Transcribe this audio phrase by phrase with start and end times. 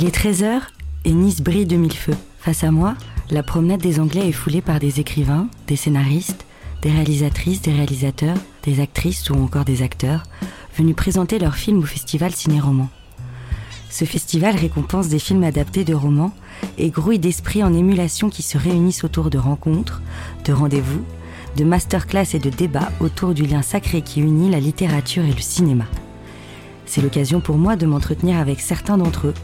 [0.00, 0.60] Il est 13h
[1.06, 2.14] et Nice brille de mille feux.
[2.38, 2.94] Face à moi,
[3.30, 6.46] la promenade des Anglais est foulée par des écrivains, des scénaristes,
[6.82, 10.22] des réalisatrices, des réalisateurs, des actrices ou encore des acteurs
[10.76, 12.88] venus présenter leurs films au festival Ciné-Roman.
[13.90, 16.32] Ce festival récompense des films adaptés de romans
[16.78, 20.00] et grouille d'esprits en émulation qui se réunissent autour de rencontres,
[20.44, 21.02] de rendez-vous,
[21.56, 25.40] de masterclass et de débats autour du lien sacré qui unit la littérature et le
[25.40, 25.86] cinéma.
[26.86, 29.34] C'est l'occasion pour moi de m'entretenir avec certains d'entre eux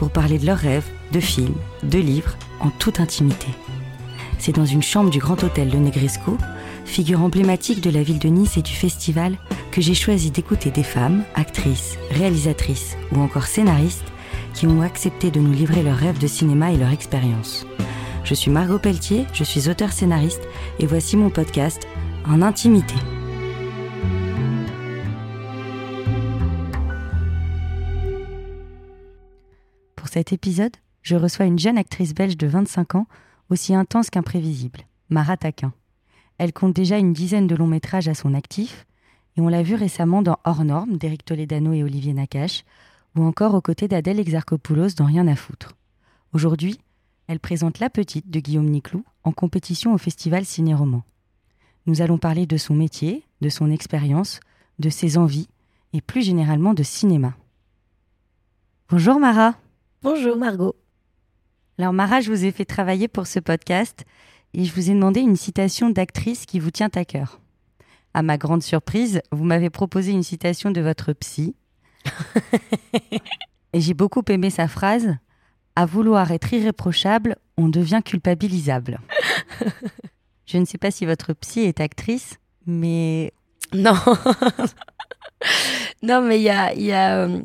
[0.00, 3.48] pour parler de leurs rêves, de films, de livres, en toute intimité.
[4.38, 6.38] C'est dans une chambre du Grand Hôtel Le Negresco,
[6.86, 9.36] figure emblématique de la ville de Nice et du festival,
[9.70, 14.10] que j'ai choisi d'écouter des femmes, actrices, réalisatrices ou encore scénaristes
[14.54, 17.66] qui ont accepté de nous livrer leurs rêves de cinéma et leur expérience.
[18.24, 20.48] Je suis Margot Pelletier, je suis auteur-scénariste
[20.78, 21.86] et voici mon podcast
[22.26, 22.94] En intimité.
[30.10, 33.06] Cet épisode, je reçois une jeune actrice belge de 25 ans,
[33.48, 35.72] aussi intense qu'imprévisible, Mara Taquin.
[36.36, 38.86] Elle compte déjà une dizaine de longs métrages à son actif,
[39.36, 42.64] et on l'a vue récemment dans Hors Normes d'Éric Toledano et Olivier Nakache,
[43.14, 45.76] ou encore aux côtés d'Adèle Exarchopoulos dans Rien à foutre.
[46.32, 46.80] Aujourd'hui,
[47.28, 51.04] elle présente La Petite de Guillaume Niclou en compétition au festival Ciné-Roman.
[51.86, 54.40] Nous allons parler de son métier, de son expérience,
[54.80, 55.48] de ses envies
[55.92, 57.34] et plus généralement de cinéma.
[58.88, 59.54] Bonjour Mara.
[60.02, 60.76] Bonjour Margot.
[61.76, 64.06] Alors Mara, je vous ai fait travailler pour ce podcast
[64.54, 67.38] et je vous ai demandé une citation d'actrice qui vous tient à cœur.
[68.14, 71.54] À ma grande surprise, vous m'avez proposé une citation de votre psy.
[73.74, 75.18] et j'ai beaucoup aimé sa phrase
[75.76, 79.00] À vouloir être irréprochable, on devient culpabilisable.
[80.46, 83.34] je ne sais pas si votre psy est actrice, mais.
[83.74, 83.98] Non.
[86.02, 86.72] non, mais il y a.
[86.72, 87.42] Y a euh,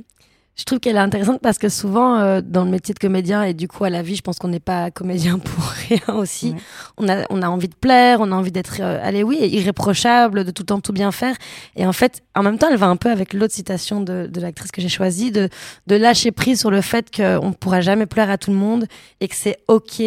[0.56, 3.54] je trouve qu'elle est intéressante parce que souvent, euh, dans le métier de comédien et
[3.54, 6.56] du coup à la vie, je pense qu'on n'est pas comédien pour rien aussi.
[6.98, 10.46] On, a, on a envie de plaire, on a envie d'être, euh, allez oui, irréprochable,
[10.46, 11.36] de tout le temps tout bien faire.
[11.76, 14.40] Et en fait, en même temps, elle va un peu avec l'autre citation de, de
[14.40, 15.50] l'actrice que j'ai choisie, de,
[15.88, 18.86] de lâcher prise sur le fait qu'on ne pourra jamais plaire à tout le monde
[19.20, 20.02] et que c'est OK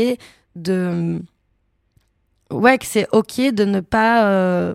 [0.56, 1.20] de...
[2.50, 4.24] Ouais, que c'est OK de ne pas...
[4.24, 4.72] Euh,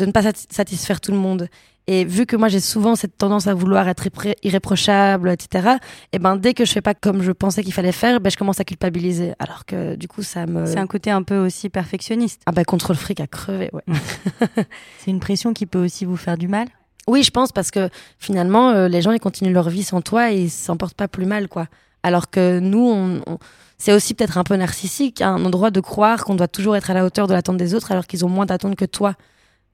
[0.00, 1.48] de ne pas satisfaire tout le monde.
[1.90, 4.06] Et vu que moi j'ai souvent cette tendance à vouloir être
[4.42, 5.76] irréprochable, etc.
[6.12, 8.36] Et ben dès que je fais pas comme je pensais qu'il fallait faire, ben je
[8.36, 9.32] commence à culpabiliser.
[9.38, 10.66] Alors que du coup ça me.
[10.66, 12.42] C'est un côté un peu aussi perfectionniste.
[12.44, 13.82] Ah ben contre le fric à crever, ouais.
[14.98, 16.68] C'est une pression qui peut aussi vous faire du mal?
[17.06, 17.88] Oui, je pense parce que
[18.18, 21.08] finalement euh, les gens ils continuent leur vie sans toi et ils s'en portent pas
[21.08, 21.68] plus mal quoi.
[22.02, 23.38] Alors que nous on,
[23.78, 26.94] c'est aussi peut-être un peu narcissique, un endroit de croire qu'on doit toujours être à
[26.94, 29.14] la hauteur de l'attente des autres alors qu'ils ont moins d'attente que toi.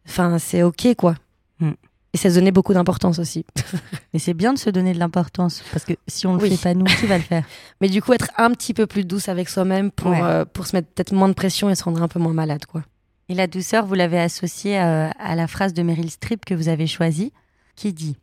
[0.06, 1.14] Enfin, c'est ok, quoi.
[1.58, 1.72] Mm.
[2.14, 3.44] Et ça se donnait beaucoup d'importance aussi.
[4.14, 6.72] Mais c'est bien de se donner de l'importance, parce que si on le fait pas
[6.72, 7.44] nous, qui va le faire?
[7.80, 10.76] Mais du coup, être un petit peu plus douce avec soi-même pour, euh, pour se
[10.76, 12.84] mettre peut-être moins de pression et se rendre un peu moins malade, quoi.
[13.28, 16.68] Et la douceur, vous l'avez associée euh, à la phrase de Meryl Streep que vous
[16.68, 17.32] avez choisie,
[17.74, 18.16] qui dit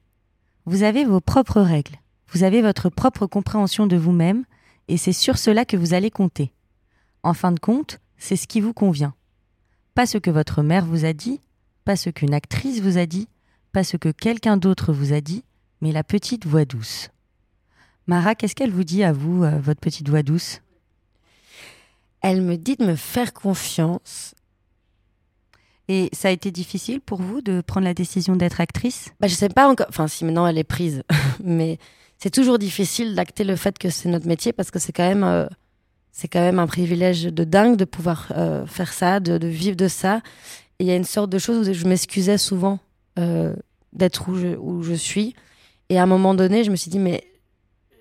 [0.65, 1.95] Vous avez vos propres règles,
[2.31, 4.45] vous avez votre propre compréhension de vous-même,
[4.87, 6.53] et c'est sur cela que vous allez compter.
[7.23, 9.13] En fin de compte, c'est ce qui vous convient.
[9.95, 11.41] Pas ce que votre mère vous a dit,
[11.83, 13.27] pas ce qu'une actrice vous a dit,
[13.71, 15.43] pas ce que quelqu'un d'autre vous a dit,
[15.81, 17.09] mais la petite voix douce.
[18.07, 20.61] Mara, qu'est-ce qu'elle vous dit à vous, euh, votre petite voix douce?
[22.21, 24.35] Elle me dit de me faire confiance.
[25.87, 29.09] Et ça a été difficile pour vous de prendre la décision d'être actrice?
[29.19, 31.03] Bah, Je sais pas encore, enfin si maintenant elle est prise,
[31.43, 31.79] mais
[32.17, 35.23] c'est toujours difficile d'acter le fait que c'est notre métier parce que c'est quand même...
[35.23, 35.47] Euh,
[36.13, 39.77] c'est quand même un privilège de dingue de pouvoir euh, faire ça, de, de, vivre
[39.77, 40.17] de ça.
[40.77, 42.79] Et il y a une sorte de chose où je m'excusais souvent
[43.19, 43.55] euh,
[43.93, 45.35] d'être où je, suis.
[45.89, 47.23] Et à un moment donné, je me suis dit, mais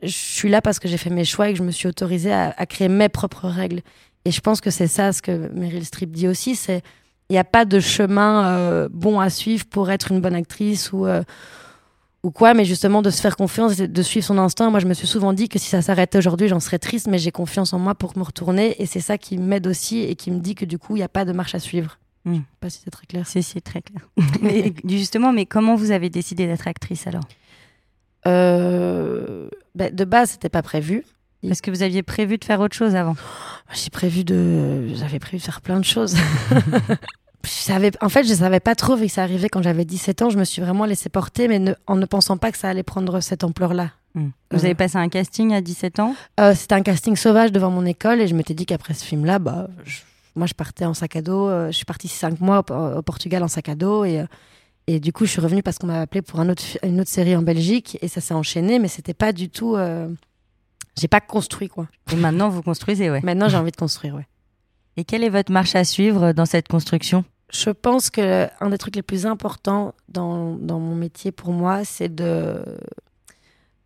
[0.02, 2.32] je suis là parce que j'ai fait mes choix et que je me suis autorisée
[2.32, 3.80] à, créer mes propres règles.
[4.24, 6.82] Et je pense que c'est ça ce que Meryl Streep dit aussi, c'est
[7.30, 10.92] il n'y a pas de chemin euh, bon à suivre pour être une bonne actrice
[10.92, 11.22] ou, euh,
[12.24, 14.68] ou quoi, mais justement de se faire confiance, de suivre son instinct.
[14.70, 17.18] Moi, je me suis souvent dit que si ça s'arrêtait aujourd'hui, j'en serais triste, mais
[17.18, 18.80] j'ai confiance en moi pour me retourner.
[18.82, 21.04] Et c'est ça qui m'aide aussi et qui me dit que du coup, il n'y
[21.04, 21.98] a pas de marche à suivre.
[22.26, 22.42] Je sais hmm.
[22.60, 23.26] pas si c'est très clair.
[23.26, 24.08] Si, c'est très clair.
[24.42, 27.24] mais, justement, mais comment vous avez décidé d'être actrice alors?
[28.26, 31.04] Euh, bah, De base, c'était pas prévu.
[31.46, 33.16] Parce que vous aviez prévu de faire autre chose avant
[33.72, 34.94] J'ai prévu de.
[34.94, 36.14] J'avais prévu de faire plein de choses.
[37.44, 37.92] je savais...
[38.02, 40.30] En fait, je savais pas trop, vu que ça arrivait quand j'avais 17 ans.
[40.30, 43.20] Je me suis vraiment laissé porter, mais en ne pensant pas que ça allait prendre
[43.20, 43.92] cette ampleur-là.
[44.14, 44.28] Hmm.
[44.50, 46.14] Vous avez passé un casting à 17 ans?
[46.40, 49.38] Euh, C'était un casting sauvage devant mon école et je m'étais dit qu'après ce film-là,
[49.38, 50.00] bah, je
[50.40, 51.48] moi, je partais en sac à dos.
[51.48, 54.06] Euh, je suis partie cinq mois au, Portugal en sac à dos.
[54.06, 54.26] Et, euh,
[54.86, 57.10] et du coup, je suis revenue parce qu'on m'a appelé pour un autre, une autre
[57.10, 57.98] série en Belgique.
[58.00, 59.76] Et ça s'est enchaîné, mais c'était pas du tout.
[59.76, 60.08] Euh,
[60.98, 61.88] J'ai pas construit, quoi.
[62.10, 63.20] Et maintenant, vous construisez, ouais.
[63.22, 64.26] Maintenant, j'ai envie de construire, ouais.
[64.96, 67.24] Et quelle est votre marche à suivre dans cette construction?
[67.52, 71.84] Je pense que un des trucs les plus importants dans, dans mon métier pour moi,
[71.84, 72.64] c'est de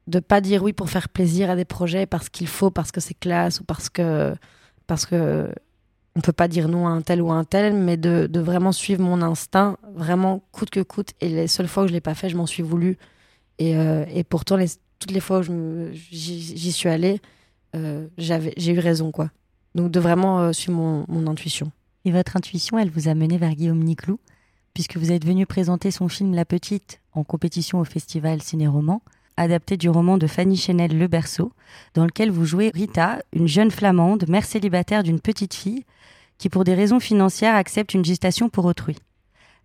[0.07, 3.01] de pas dire oui pour faire plaisir à des projets parce qu'il faut, parce que
[3.01, 4.35] c'est classe ou parce que
[4.87, 5.51] parce que
[6.17, 8.73] on peut pas dire non à un tel ou à un tel, mais de, vraiment
[8.73, 11.11] suivre mon instinct, vraiment coûte que coûte.
[11.21, 12.99] Et les seules fois où je l'ai pas fait, je m'en suis voulu.
[13.59, 14.57] Et, euh, pourtant,
[14.99, 17.21] toutes les fois où j'y suis allée,
[17.75, 19.31] euh, j'ai eu raison, quoi.
[19.75, 21.73] Donc de vraiment euh, suivre mon, mon, intuition.
[22.05, 24.21] Et votre intuition, elle vous a mené vers Guillaume Niclou,
[24.73, 29.03] puisque vous êtes venu présenter son film La Petite en compétition au festival Ciné-Roman
[29.37, 31.53] adapté du roman de Fanny Chenel Le Berceau,
[31.95, 35.85] dans lequel vous jouez Rita, une jeune flamande, mère célibataire d'une petite fille,
[36.39, 38.97] qui pour des raisons financières accepte une gestation pour autrui.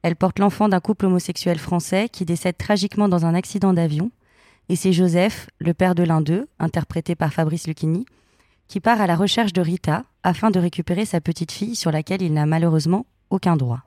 [0.01, 4.12] Elle porte l'enfant d'un couple homosexuel français qui décède tragiquement dans un accident d'avion,
[4.69, 8.06] et c'est Joseph, le père de l'un d'eux, interprété par Fabrice Lucchini,
[8.68, 12.21] qui part à la recherche de Rita afin de récupérer sa petite fille sur laquelle
[12.21, 13.81] il n'a malheureusement aucun droit.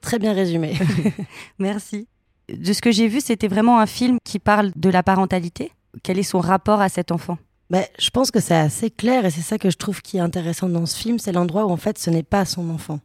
[0.00, 0.74] Très bien résumé.
[1.58, 2.08] Merci
[2.48, 5.72] de ce que j'ai vu, c'était vraiment un film qui parle de la parentalité?
[6.02, 7.38] Quel est son rapport à cet enfant?
[7.72, 10.20] Ben, je pense que c'est assez clair et c'est ça que je trouve qui est
[10.20, 13.00] intéressant dans ce film, c'est l'endroit où en fait ce n'est pas son enfant.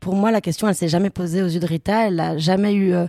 [0.00, 2.72] Pour moi, la question, elle s'est jamais posée aux yeux de Rita, elle n'a jamais
[2.72, 3.06] eu euh,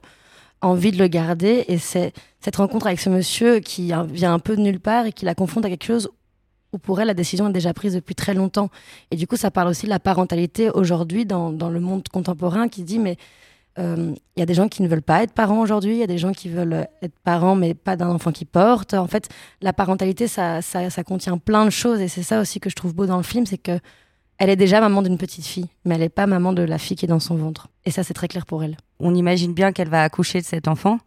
[0.62, 4.56] envie de le garder et c'est cette rencontre avec ce monsieur qui vient un peu
[4.56, 6.08] de nulle part et qui la confronte à quelque chose
[6.72, 8.70] où pour elle la décision est déjà prise depuis très longtemps.
[9.10, 12.68] Et du coup, ça parle aussi de la parentalité aujourd'hui dans, dans le monde contemporain
[12.68, 13.18] qui dit mais
[13.78, 16.04] il euh, y a des gens qui ne veulent pas être parents aujourd'hui, il y
[16.04, 18.94] a des gens qui veulent être parents mais pas d'un enfant qui porte.
[18.94, 19.30] En fait,
[19.62, 22.76] la parentalité, ça, ça, ça contient plein de choses et c'est ça aussi que je
[22.76, 23.80] trouve beau dans le film, c'est que
[24.42, 26.98] elle est déjà maman d'une petite fille, mais elle n'est pas maman de la fille
[26.98, 27.68] qui est dans son ventre.
[27.86, 28.76] Et ça, c'est très clair pour elle.
[29.00, 30.98] On imagine bien qu'elle va accoucher de cet enfant.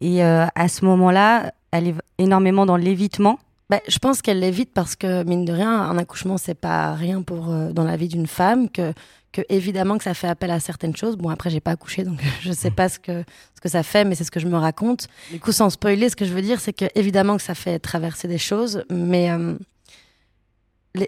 [0.00, 3.40] Et euh, à ce moment-là, elle est énormément dans l'évitement.
[3.68, 7.22] Bah, je pense qu'elle l'évite parce que, mine de rien, un accouchement, c'est pas rien
[7.22, 8.92] pour, euh, dans la vie d'une femme, que
[9.32, 11.16] que évidemment que ça fait appel à certaines choses.
[11.16, 14.04] Bon, après, j'ai pas accouché, donc je sais pas ce que, ce que ça fait,
[14.04, 15.08] mais c'est ce que je me raconte.
[15.30, 17.78] Du coup, sans spoiler, ce que je veux dire, c'est que évidemment que ça fait
[17.78, 19.54] traverser des choses, mais euh,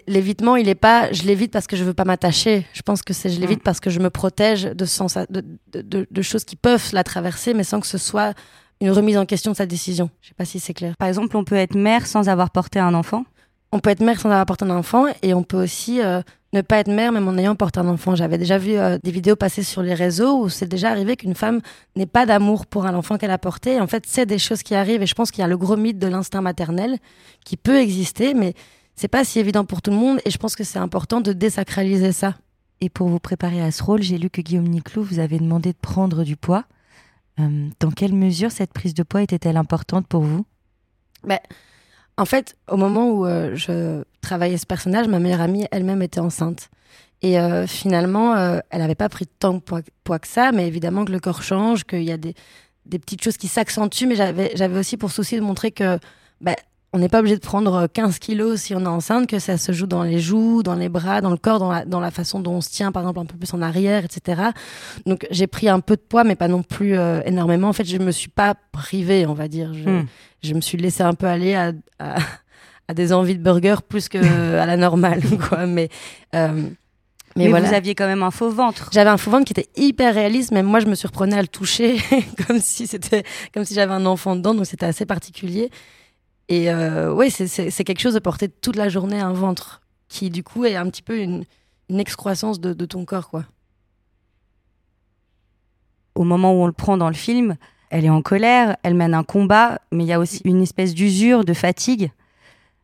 [0.07, 2.65] l'évitement, il est pas, je l'évite parce que je veux pas m'attacher.
[2.73, 3.63] Je pense que c'est, je l'évite mm.
[3.63, 7.53] parce que je me protège de, sens, de, de, de, choses qui peuvent la traverser,
[7.53, 8.33] mais sans que ce soit
[8.79, 10.09] une remise en question de sa décision.
[10.21, 10.95] Je sais pas si c'est clair.
[10.97, 13.25] Par exemple, on peut être mère sans avoir porté un enfant.
[13.71, 16.21] On peut être mère sans avoir porté un enfant, et on peut aussi euh,
[16.53, 18.15] ne pas être mère même en ayant porté un enfant.
[18.15, 21.35] J'avais déjà vu euh, des vidéos passer sur les réseaux où c'est déjà arrivé qu'une
[21.35, 21.61] femme
[21.95, 23.79] n'ait pas d'amour pour un enfant qu'elle a porté.
[23.79, 25.77] en fait, c'est des choses qui arrivent et je pense qu'il y a le gros
[25.77, 26.97] mythe de l'instinct maternel
[27.45, 28.53] qui peut exister, mais
[28.95, 31.33] c'est pas si évident pour tout le monde et je pense que c'est important de
[31.33, 32.35] désacraliser ça.
[32.81, 35.71] Et pour vous préparer à ce rôle, j'ai lu que Guillaume Niclou vous avait demandé
[35.71, 36.65] de prendre du poids.
[37.39, 40.45] Euh, dans quelle mesure cette prise de poids était-elle importante pour vous?
[41.23, 41.39] Ben,
[42.17, 46.19] en fait, au moment où euh, je travaillais ce personnage, ma meilleure amie elle-même était
[46.19, 46.69] enceinte.
[47.21, 51.05] Et euh, finalement, euh, elle n'avait pas pris tant de poids, que ça, mais évidemment
[51.05, 52.33] que le corps change, qu'il y a des,
[52.85, 55.99] des, petites choses qui s'accentuent, mais j'avais aussi pour souci de montrer que
[56.41, 56.55] bah,
[56.93, 59.71] on n'est pas obligé de prendre 15 kilos si on est enceinte, que ça se
[59.71, 62.41] joue dans les joues, dans les bras, dans le corps, dans la, dans la façon
[62.41, 64.41] dont on se tient, par exemple, un peu plus en arrière, etc.
[65.05, 67.69] Donc j'ai pris un peu de poids, mais pas non plus euh, énormément.
[67.69, 69.73] En fait, je me suis pas privée, on va dire.
[69.73, 70.05] Je, hmm.
[70.43, 72.17] je me suis laissée un peu aller à, à,
[72.91, 74.17] à des envies de burger plus que
[74.59, 75.65] à la normale, quoi.
[75.65, 75.89] Mais
[76.35, 76.69] euh,
[77.37, 77.69] mais, voilà.
[77.69, 78.89] vous aviez quand même un faux ventre.
[78.91, 80.51] J'avais un faux ventre qui était hyper réaliste.
[80.51, 81.97] Même moi, je me surprenais à le toucher,
[82.47, 84.53] comme si c'était, comme si j'avais un enfant dedans.
[84.53, 85.71] Donc c'était assez particulier.
[86.49, 90.43] Et euh, oui, c'est quelque chose de porter toute la journée un ventre, qui du
[90.43, 91.45] coup est un petit peu une,
[91.89, 93.45] excroissance de, ton corps, quoi.
[96.15, 97.55] Au moment où on le prend dans le film,
[97.89, 100.93] elle est en colère, elle mène un combat, mais il y a aussi une espèce
[100.93, 102.11] d'usure, de fatigue.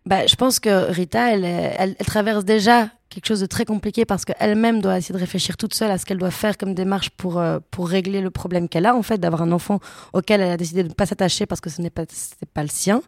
[0.07, 4.23] Bah, je pense que Rita, elle, elle, traverse déjà quelque chose de très compliqué parce
[4.23, 7.39] qu'elle-même doit essayer de réfléchir toute seule à ce qu'elle doit faire comme démarche pour,
[7.39, 9.81] euh, pour régler le problème qu'elle a, en fait, d'avoir un enfant
[10.13, 12.03] auquel elle a décidé de ne pas s'attacher parce que ce n'est pas,
[12.53, 13.01] pas le sien.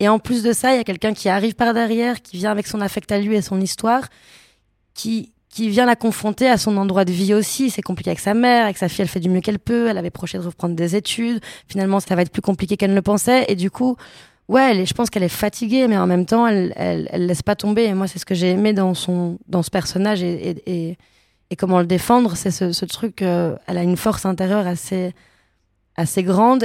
[0.00, 2.50] Et en plus de ça, il y a quelqu'un qui arrive par derrière, qui vient
[2.50, 4.04] avec son affect à lui et son histoire,
[4.94, 7.68] qui, qui vient la confronter à son endroit de vie aussi.
[7.68, 9.88] C'est compliqué avec sa mère, avec sa fille, elle fait du mieux qu'elle peut.
[9.88, 11.42] Elle avait proché de reprendre des études.
[11.66, 13.44] Finalement, ça va être plus compliqué qu'elle ne le pensait.
[13.48, 13.98] Et du coup,
[14.48, 17.56] ouais, je pense qu'elle est fatiguée, mais en même temps, elle, elle, elle laisse pas
[17.56, 17.84] tomber.
[17.84, 20.98] Et moi, c'est ce que j'ai aimé dans son, dans ce personnage et, et,
[21.50, 23.22] et, comment le défendre, c'est ce, ce, truc.
[23.22, 25.12] Euh, elle a une force intérieure assez,
[25.96, 26.64] assez grande.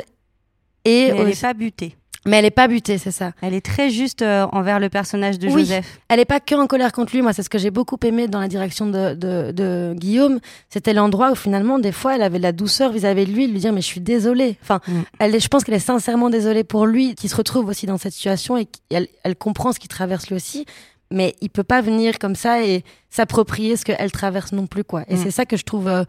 [0.85, 1.95] Et mais elle n'est pas butée.
[2.25, 3.33] Mais elle est pas butée, c'est ça.
[3.41, 5.61] Elle est très juste euh, envers le personnage de Oui.
[5.65, 5.99] Joseph.
[6.07, 7.21] Elle est pas que en colère contre lui.
[7.21, 10.39] Moi, c'est ce que j'ai beaucoup aimé dans la direction de, de, de Guillaume.
[10.69, 13.51] C'était l'endroit où finalement, des fois, elle avait de la douceur vis-à-vis de lui, de
[13.51, 14.57] lui dire mais je suis désolée.
[14.61, 15.01] Enfin, Mm.
[15.19, 17.97] elle est, je pense qu'elle est sincèrement désolée pour lui, qui se retrouve aussi dans
[17.97, 20.65] cette situation et qu'elle elle comprend ce qu'il traverse lui aussi.
[21.11, 25.03] Mais il peut pas venir comme ça et s'approprier ce qu'elle traverse non plus, quoi.
[25.09, 25.23] Et Mm.
[25.23, 26.03] c'est ça que je trouve euh,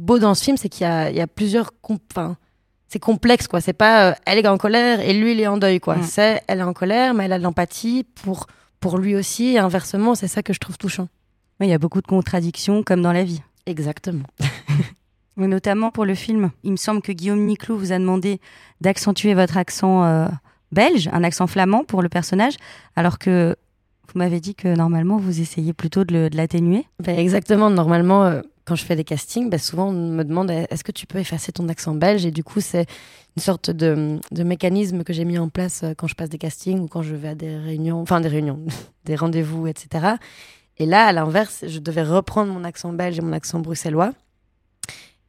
[0.00, 1.70] beau dans ce film, c'est qu'il y a, il y a plusieurs,
[2.12, 2.36] enfin,
[2.92, 3.62] c'est complexe, quoi.
[3.62, 5.96] C'est pas euh, elle est en colère et lui il est en deuil, quoi.
[5.96, 6.02] Mm.
[6.02, 8.46] C'est elle est en colère, mais elle a de l'empathie pour
[8.80, 10.14] pour lui aussi et inversement.
[10.14, 11.08] C'est ça que je trouve touchant.
[11.60, 13.40] Il y a beaucoup de contradictions, comme dans la vie.
[13.64, 14.24] Exactement.
[15.36, 16.50] Mais notamment pour le film.
[16.64, 18.40] Il me semble que Guillaume Niclou vous a demandé
[18.82, 20.28] d'accentuer votre accent euh,
[20.72, 22.56] belge, un accent flamand pour le personnage,
[22.94, 23.56] alors que
[24.12, 26.84] vous m'avez dit que normalement vous essayez plutôt de l'atténuer.
[27.02, 27.70] Ben, exactement.
[27.70, 31.06] Normalement, euh, quand je fais des castings, ben, souvent on me demande est-ce que tu
[31.06, 32.24] peux effacer ton accent belge?
[32.24, 32.86] Et du coup, c'est
[33.36, 36.80] une sorte de, mécanisme que j'ai mis en place euh, quand je passe des castings
[36.80, 38.60] ou quand je vais à des réunions, enfin des réunions,
[39.04, 40.16] des rendez-vous, etc.
[40.78, 44.12] Et là, à l'inverse, je devais reprendre mon accent belge et mon accent bruxellois.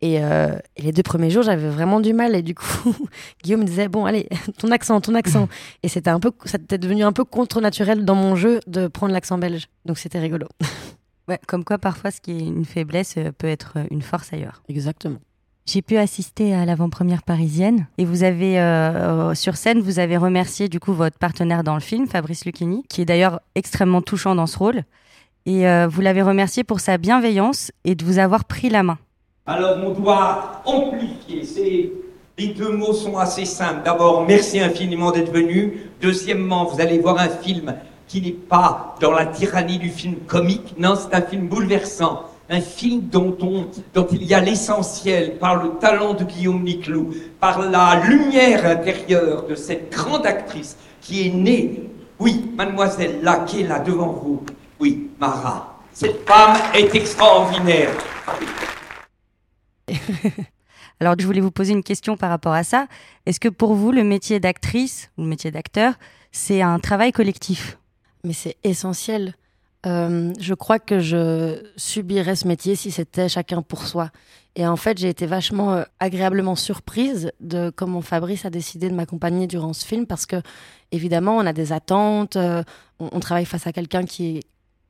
[0.01, 2.35] Et, euh, les deux premiers jours, j'avais vraiment du mal.
[2.35, 2.93] Et du coup,
[3.43, 4.27] Guillaume me disait Bon, allez,
[4.59, 5.47] ton accent, ton accent.
[5.81, 9.37] Et c'était un peu, ça devenu un peu contre-naturel dans mon jeu de prendre l'accent
[9.37, 9.67] belge.
[9.85, 10.47] Donc c'était rigolo.
[11.27, 14.33] Ouais, comme quoi parfois ce qui est une faiblesse euh, peut être euh, une force
[14.33, 14.61] ailleurs.
[14.67, 15.19] Exactement.
[15.65, 20.67] J'ai pu assister à l'avant-première parisienne et vous avez euh, sur scène vous avez remercié
[20.67, 24.45] du coup votre partenaire dans le film Fabrice Lucchini qui est d'ailleurs extrêmement touchant dans
[24.45, 24.83] ce rôle
[25.45, 28.97] et euh, vous l'avez remercié pour sa bienveillance et de vous avoir pris la main.
[29.45, 31.93] Alors on doit amplifier.
[32.37, 33.83] Les deux mots sont assez simples.
[33.85, 35.91] D'abord, merci infiniment d'être venu.
[36.01, 37.75] Deuxièmement, vous allez voir un film
[38.07, 40.75] qui n'est pas dans la tyrannie du film comique.
[40.77, 42.29] Non, c'est un film bouleversant.
[42.49, 47.13] Un film dont, on, dont il y a l'essentiel par le talent de Guillaume Niclou,
[47.39, 51.89] par la lumière intérieure de cette grande actrice qui est née.
[52.19, 54.43] Oui, mademoiselle, là, qui est là devant vous.
[54.79, 55.79] Oui, Mara.
[55.93, 57.91] Cette femme est extraordinaire.
[60.99, 62.87] Alors je voulais vous poser une question par rapport à ça.
[63.25, 65.95] Est-ce que pour vous le métier d'actrice ou le métier d'acteur
[66.31, 67.77] c'est un travail collectif?
[68.25, 69.35] Mais c'est essentiel.
[69.85, 74.11] Euh, je crois que je subirais ce métier si c'était chacun pour soi.
[74.55, 78.95] Et en fait, j'ai été vachement euh, agréablement surprise de comment Fabrice a décidé de
[78.95, 80.37] m'accompagner durant ce film parce que,
[80.91, 82.63] évidemment, on a des attentes, euh,
[82.99, 84.43] on, on travaille face à quelqu'un qui est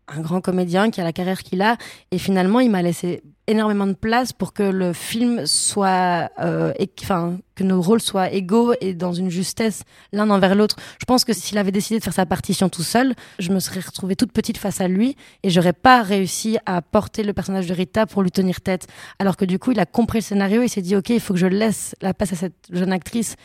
[0.07, 1.77] un grand comédien, qui a la carrière qu'il a.
[2.11, 7.03] Et finalement, il m'a laissé énormément de place pour que le film soit, euh, équ-
[7.03, 9.83] enfin, que nos rôles soient égaux et dans une justesse
[10.13, 10.77] l'un envers l'autre.
[10.97, 13.81] Je pense que s'il avait décidé de faire sa partition tout seul, je me serais
[13.81, 17.73] retrouvée toute petite face à lui et j'aurais pas réussi à porter le personnage de
[17.73, 18.87] Rita pour lui tenir tête.
[19.19, 21.33] Alors que du coup, il a compris le scénario, il s'est dit, OK, il faut
[21.33, 23.35] que je laisse la place à cette jeune actrice.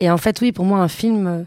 [0.00, 1.42] Et en fait, oui, pour moi, un film, euh,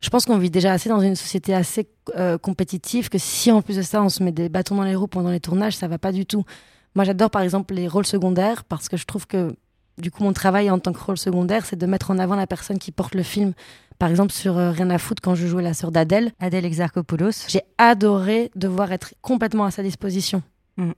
[0.00, 3.62] je pense qu'on vit déjà assez dans une société assez euh, compétitive que si en
[3.62, 5.88] plus de ça, on se met des bâtons dans les roues pendant les tournages, ça
[5.88, 6.44] va pas du tout.
[6.94, 9.54] Moi, j'adore par exemple les rôles secondaires parce que je trouve que
[9.98, 12.46] du coup, mon travail en tant que rôle secondaire, c'est de mettre en avant la
[12.46, 13.54] personne qui porte le film.
[13.98, 17.48] Par exemple, sur euh, Rien à foutre, quand je jouais la sœur d'Adèle, Adèle Exarchopoulos.
[17.48, 20.42] j'ai adoré devoir être complètement à sa disposition.
[20.76, 20.90] Mm.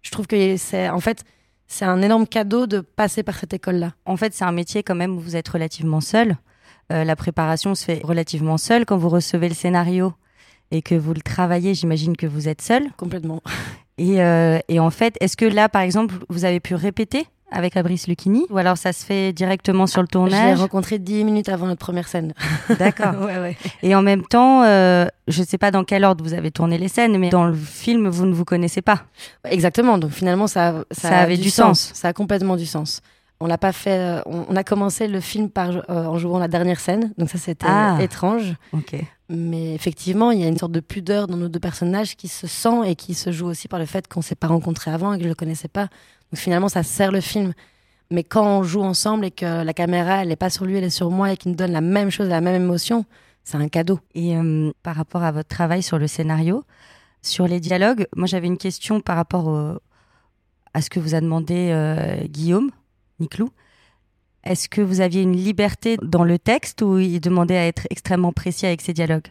[0.00, 1.24] Je trouve que c'est en fait
[1.68, 3.92] c'est un énorme cadeau de passer par cette école-là.
[4.04, 6.36] En fait, c'est un métier quand même où vous êtes relativement seul.
[6.92, 8.84] Euh, la préparation se fait relativement seule.
[8.86, 10.12] Quand vous recevez le scénario
[10.70, 12.84] et que vous le travaillez, j'imagine que vous êtes seul.
[12.96, 13.42] Complètement.
[13.98, 17.72] Et, euh, et en fait, est-ce que là, par exemple, vous avez pu répéter avec
[17.72, 20.58] Fabrice Lucchini ou alors ça se fait directement sur le Je l'ai tournage?
[20.58, 22.34] rencontré dix minutes avant notre première scène.
[22.78, 23.14] D'accord.
[23.24, 23.56] ouais, ouais.
[23.82, 26.76] Et en même temps, euh, je ne sais pas dans quel ordre vous avez tourné
[26.76, 29.04] les scènes, mais dans le film, vous ne vous connaissez pas.
[29.48, 29.96] Exactement.
[29.96, 31.90] Donc finalement, ça, ça, avait du sens.
[31.94, 33.00] Ça a complètement du sens.
[33.40, 33.98] On l'a pas fait.
[33.98, 37.28] euh, on, on a commencé le film par euh, en jouant la dernière scène, donc
[37.28, 37.98] ça c'était Ah.
[38.00, 38.54] étrange.
[38.72, 38.96] Ok.
[39.28, 42.46] Mais effectivement, il y a une sorte de pudeur dans nos deux personnages qui se
[42.46, 45.18] sent et qui se joue aussi par le fait qu'on s'est pas rencontrés avant et
[45.18, 45.82] que je le connaissais pas.
[46.32, 47.52] Donc finalement, ça sert le film.
[48.10, 50.84] Mais quand on joue ensemble et que la caméra, elle est pas sur lui, elle
[50.84, 53.04] est sur moi et qu'il nous donne la même chose, la même émotion,
[53.42, 53.98] c'est un cadeau.
[54.14, 56.62] Et euh, par rapport à votre travail sur le scénario,
[57.20, 59.78] sur les dialogues, moi j'avais une question par rapport au-
[60.72, 62.70] à ce que vous a demandé euh, Guillaume
[63.20, 63.48] Niclou.
[64.44, 68.32] Est-ce que vous aviez une liberté dans le texte ou il demandait à être extrêmement
[68.32, 69.26] précis avec ses dialogues?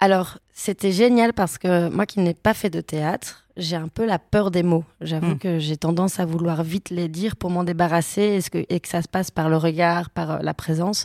[0.00, 4.04] Alors, c'était génial parce que moi qui n'ai pas fait de théâtre, j'ai un peu
[4.06, 4.84] la peur des mots.
[5.00, 5.38] J'avoue Mm.
[5.38, 8.80] que j'ai tendance à vouloir vite les dire pour m'en débarrasser et, ce que, et
[8.80, 11.04] que ça se passe par le regard, par euh, la présence.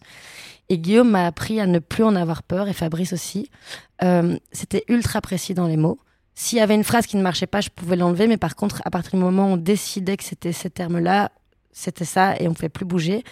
[0.69, 3.49] Et Guillaume m'a appris à ne plus en avoir peur et Fabrice aussi.
[4.03, 5.99] Euh, c'était ultra précis dans les mots.
[6.35, 8.81] S'il y avait une phrase qui ne marchait pas, je pouvais l'enlever, mais par contre,
[8.85, 11.31] à partir du moment où on décidait que c'était ces termes-là,
[11.79, 13.23] c'était ça et on ne pouvait plus bouger.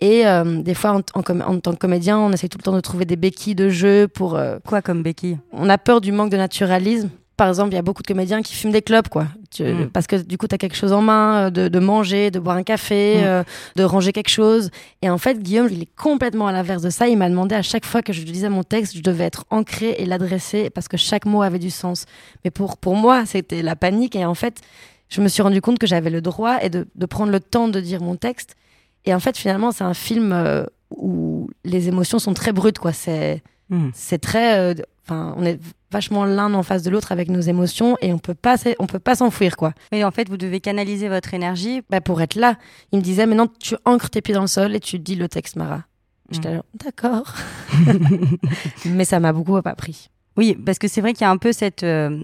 [0.00, 2.72] Et euh, des fois, en, en, en, tant que comédien, on essaie tout le temps
[2.72, 4.36] de trouver des béquilles de jeu pour.
[4.36, 7.10] Euh, Quoi comme béquilles On a peur du manque de naturalisme.
[7.36, 9.28] Par exemple, il y a beaucoup de comédiens qui fument des clopes, quoi.
[9.52, 9.90] Tu, mm.
[9.92, 12.40] Parce que du coup, tu as quelque chose en main, euh, de, de, manger, de
[12.40, 13.24] boire un café, mm.
[13.24, 13.42] euh,
[13.76, 14.70] de ranger quelque chose.
[15.02, 17.06] Et en fait, Guillaume, il est complètement à l'inverse de ça.
[17.06, 19.94] Il m'a demandé à chaque fois que je lisais mon texte, je devais être ancré
[19.98, 22.06] et l'adresser parce que chaque mot avait du sens.
[22.44, 24.16] Mais pour, pour moi, c'était la panique.
[24.16, 24.60] Et en fait,
[25.08, 27.68] je me suis rendu compte que j'avais le droit et de, de prendre le temps
[27.68, 28.56] de dire mon texte
[29.04, 32.92] et en fait, finalement, c'est un film euh, où les émotions sont très brutes, quoi.
[32.92, 33.88] C'est mmh.
[33.94, 34.58] c'est très.
[34.58, 34.74] Euh,
[35.06, 35.58] enfin, on est
[35.90, 38.98] vachement l'un en face de l'autre avec nos émotions et on peut pas on peut
[38.98, 39.72] pas s'enfuir quoi.
[39.92, 42.58] Et en fait, vous devez canaliser votre énergie bah, pour être là.
[42.92, 45.28] Il me disait maintenant tu ancres tes pieds dans le sol et tu dis le
[45.28, 45.78] texte Mara.
[45.78, 45.82] Mmh.
[46.32, 47.34] J'étais d'accord.
[48.84, 50.10] Mais ça m'a beaucoup appris.
[50.36, 52.22] Oui, parce que c'est vrai qu'il y a un peu cette euh,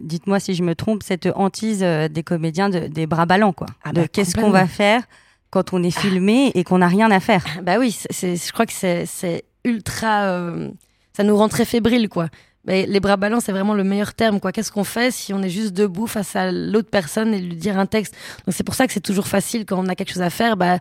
[0.00, 3.66] dites-moi si je me trompe, cette hantise des comédiens de, des bras ballants quoi.
[3.84, 5.02] Ah bah, qu'est-ce qu'on va faire
[5.50, 7.44] quand on est filmé et qu'on n'a rien à faire?
[7.62, 10.24] Bah oui, c'est, je crois que c'est ultra.
[10.24, 10.70] Euh,
[11.16, 12.28] ça nous rend très fébrile, quoi.
[12.66, 14.50] Mais les bras ballants, c'est vraiment le meilleur terme, quoi.
[14.50, 17.78] Qu'est-ce qu'on fait si on est juste debout face à l'autre personne et lui dire
[17.78, 18.16] un texte?
[18.46, 20.56] Donc c'est pour ça que c'est toujours facile quand on a quelque chose à faire.
[20.56, 20.78] Bah,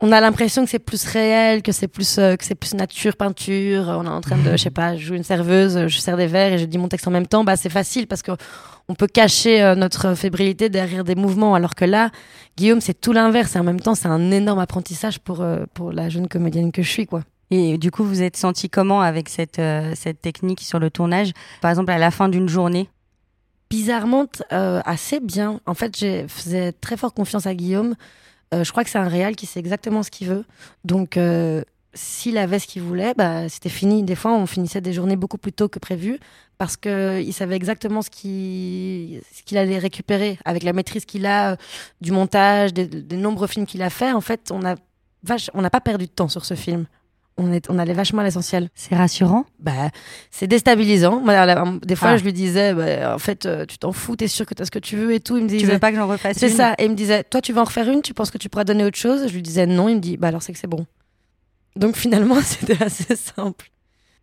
[0.00, 3.16] on a l'impression que c'est plus réel, que c'est plus euh, que c'est plus nature,
[3.16, 3.86] peinture.
[3.88, 6.52] On est en train de, je sais pas, jouer une serveuse, je sers des verres
[6.52, 7.44] et je dis mon texte en même temps.
[7.44, 8.32] Bah c'est facile parce que
[8.88, 12.10] on peut cacher euh, notre fébrilité derrière des mouvements, alors que là,
[12.56, 13.56] Guillaume, c'est tout l'inverse.
[13.56, 16.82] Et en même temps, c'est un énorme apprentissage pour euh, pour la jeune comédienne que
[16.82, 17.22] je suis, quoi.
[17.50, 19.62] Et du coup, vous êtes senti comment avec cette
[19.94, 21.32] cette technique sur le tournage?
[21.62, 22.90] Par exemple, à la fin d'une journée?
[23.70, 25.60] Bizarrement, assez bien.
[25.64, 27.94] En fait, j'ai faisais très fort confiance à Guillaume.
[28.54, 30.44] Euh, je crois que c'est un réal qui sait exactement ce qu'il veut.
[30.84, 31.62] Donc, euh,
[31.94, 34.02] s'il avait ce qu'il voulait, bah, c'était fini.
[34.02, 36.18] Des fois, on finissait des journées beaucoup plus tôt que prévu
[36.58, 39.20] parce qu'il savait exactement ce qu'il
[39.52, 41.56] allait récupérer avec la maîtrise qu'il a euh,
[42.00, 44.12] du montage, des, nombreux films qu'il a fait.
[44.12, 46.86] En fait, on n'a pas perdu de temps sur ce film
[47.38, 48.70] on, est, on allait vachement à l'essentiel.
[48.74, 49.90] C'est rassurant Bah,
[50.30, 51.22] c'est déstabilisant.
[51.82, 52.16] des fois, ah.
[52.16, 54.70] je lui disais, bah, en fait, euh, tu t'en fous, t'es sûr que t'as ce
[54.70, 55.36] que tu veux et tout.
[55.36, 56.74] Il me disait, tu veux pas que j'en refasse C'est ça.
[56.78, 58.64] Et il me disait, toi, tu vas en refaire une, tu penses que tu pourras
[58.64, 59.28] donner autre chose?
[59.28, 59.88] Je lui disais non.
[59.88, 60.86] Il me dit, bah alors c'est que c'est bon.
[61.76, 63.70] Donc finalement, c'était assez simple.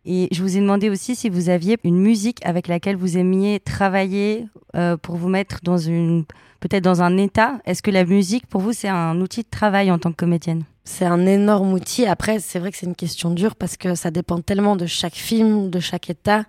[0.06, 3.58] Et je vous ai demandé aussi si vous aviez une musique avec laquelle vous aimiez
[3.60, 4.46] travailler
[4.76, 6.26] euh, pour vous mettre dans une,
[6.64, 7.58] peut-être dans un état.
[7.66, 10.64] Est-ce que la musique, pour vous, c'est un outil de travail en tant que comédienne?
[10.84, 12.06] C'est un énorme outil.
[12.06, 15.14] Après, c'est vrai que c'est une question dure parce que ça dépend tellement de chaque
[15.14, 16.44] film, de chaque état.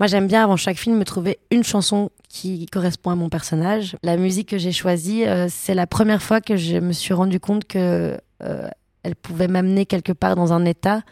[0.00, 3.94] Moi, j'aime bien avant chaque film me trouver une chanson qui correspond à mon personnage.
[4.02, 7.38] La musique que j'ai choisie, euh, c'est la première fois que je me suis rendu
[7.38, 8.68] compte que euh,
[9.02, 11.02] elle pouvait m'amener quelque part dans un état.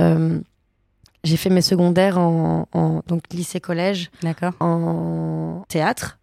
[0.00, 0.40] Euh,
[1.22, 4.10] j'ai fait mes secondaires en, en donc lycée collège,
[4.58, 6.18] en théâtre.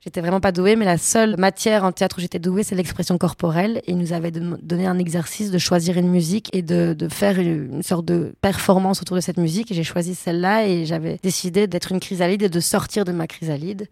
[0.00, 3.18] J'étais vraiment pas douée, mais la seule matière en théâtre où j'étais douée, c'est l'expression
[3.18, 3.82] corporelle.
[3.86, 7.38] Et il nous avait donné un exercice de choisir une musique et de, de faire
[7.38, 9.70] une, sorte de performance autour de cette musique.
[9.70, 13.26] Et j'ai choisi celle-là et j'avais décidé d'être une chrysalide et de sortir de ma
[13.26, 13.88] chrysalide.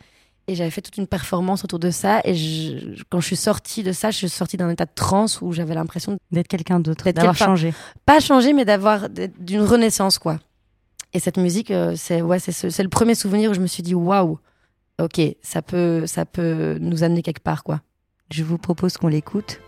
[0.46, 2.20] Et j'avais fait toute une performance autour de ça.
[2.24, 5.42] Et je, quand je suis sortie de ça, je suis sortie d'un état de transe
[5.42, 7.74] où j'avais l'impression d'être quelqu'un d'autre, d'avoir changé.
[8.07, 10.38] Pas changé, mais d'avoir d'une renaissance, quoi.
[11.12, 13.94] Et cette musique, euh, c'est ouais, c'est le premier souvenir où je me suis dit
[13.94, 14.38] waouh
[15.01, 17.81] ok, ça peut, ça peut nous amener quelque part, quoi.
[18.31, 19.61] Je vous propose qu'on l'écoute.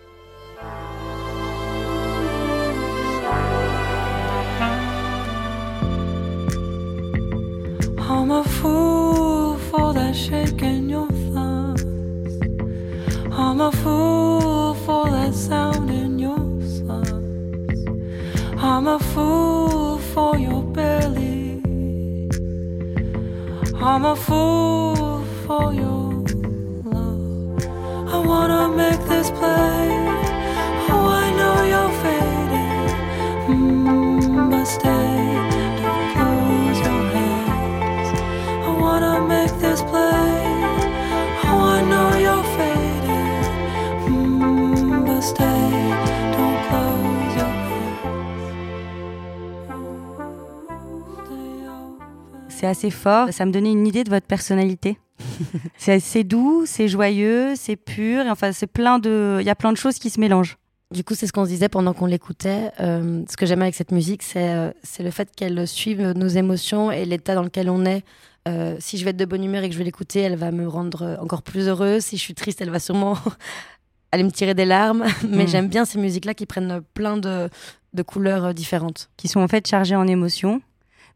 [52.61, 53.33] C'est assez fort.
[53.33, 54.99] Ça me donnait une idée de votre personnalité.
[55.77, 58.25] c'est assez doux, c'est joyeux, c'est pur.
[58.25, 60.57] Et enfin, c'est plein de, il y a plein de choses qui se mélangent.
[60.93, 62.73] Du coup, c'est ce qu'on se disait pendant qu'on l'écoutait.
[62.81, 66.27] Euh, ce que j'aime avec cette musique, c'est euh, c'est le fait qu'elle suive nos
[66.27, 68.03] émotions et l'état dans lequel on est.
[68.49, 70.51] Euh, si je vais être de bonne humeur et que je vais l'écouter, elle va
[70.51, 72.03] me rendre encore plus heureuse.
[72.03, 73.17] Si je suis triste, elle va sûrement
[74.13, 75.05] aller me tirer des larmes.
[75.29, 75.49] Mais mm.
[75.49, 77.49] j'aime bien ces musiques-là qui prennent plein de,
[77.95, 79.11] de couleurs différentes.
[79.17, 80.61] Qui sont en fait chargées en émotions.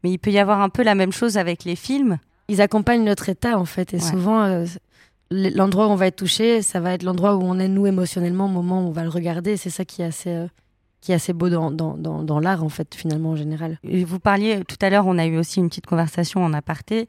[0.03, 3.03] Mais il peut y avoir un peu la même chose avec les films ils accompagnent
[3.03, 3.93] notre état en fait.
[3.93, 4.65] Et souvent, euh,
[5.31, 8.45] l'endroit où on va être touché, ça va être l'endroit où on est nous émotionnellement
[8.45, 9.57] au moment où on va le regarder.
[9.57, 10.47] C'est ça qui est assez, euh,
[11.01, 13.79] qui est assez beau dans, dans, dans, dans l'art, en fait, finalement, en général.
[13.83, 17.07] Et Vous parliez tout à l'heure, on a eu aussi une petite conversation en aparté,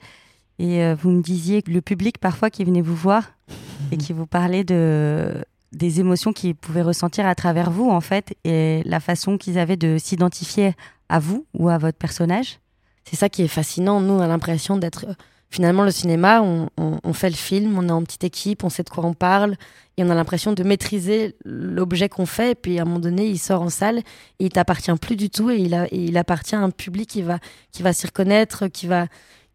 [0.58, 3.32] et euh, vous me disiez que le public parfois qui venait vous voir
[3.92, 8.34] et qui vous parlait de des émotions qu'ils pouvaient ressentir à travers vous en fait
[8.44, 10.72] et la façon qu'ils avaient de s'identifier
[11.08, 12.60] à vous ou à votre personnage.
[13.08, 14.00] C'est ça qui est fascinant.
[14.00, 15.06] Nous, on a l'impression d'être.
[15.08, 15.14] euh,
[15.48, 18.68] Finalement, le cinéma, on, on- on fait le film, on est en petite équipe, on
[18.68, 19.54] sait de quoi on parle,
[19.96, 22.50] et on a l'impression de maîtriser l'objet qu'on fait.
[22.50, 25.30] Et puis, à un moment donné, il sort en salle, et il t'appartient plus du
[25.30, 27.38] tout, et il, a, il appartient à un public qui va,
[27.70, 29.06] qui va s'y reconnaître, qui va,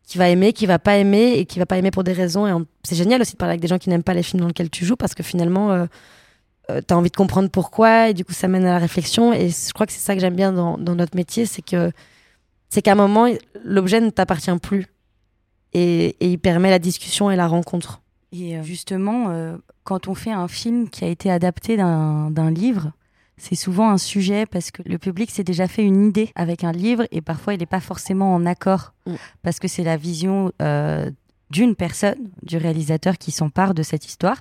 [0.07, 2.47] qui va aimer, qui va pas aimer, et qui va pas aimer pour des raisons.
[2.47, 4.47] Et c'est génial aussi de parler avec des gens qui n'aiment pas les films dans
[4.47, 5.85] lesquels tu joues, parce que finalement, euh,
[6.87, 9.33] tu as envie de comprendre pourquoi, et du coup, ça mène à la réflexion.
[9.33, 11.91] Et je crois que c'est ça que j'aime bien dans, dans notre métier, c'est que
[12.71, 13.27] c'est qu'à un moment,
[13.63, 14.87] l'objet ne t'appartient plus.
[15.73, 18.01] Et, et il permet la discussion et la rencontre.
[18.31, 22.49] Et euh, justement, euh, quand on fait un film qui a été adapté d'un d'un
[22.49, 22.91] livre,
[23.37, 26.71] c'est souvent un sujet parce que le public s'est déjà fait une idée avec un
[26.71, 29.15] livre et parfois il n'est pas forcément en accord Mm.
[29.41, 31.09] parce que c'est la vision euh,
[31.49, 34.37] d'une personne, du réalisateur qui s'empare de cette histoire.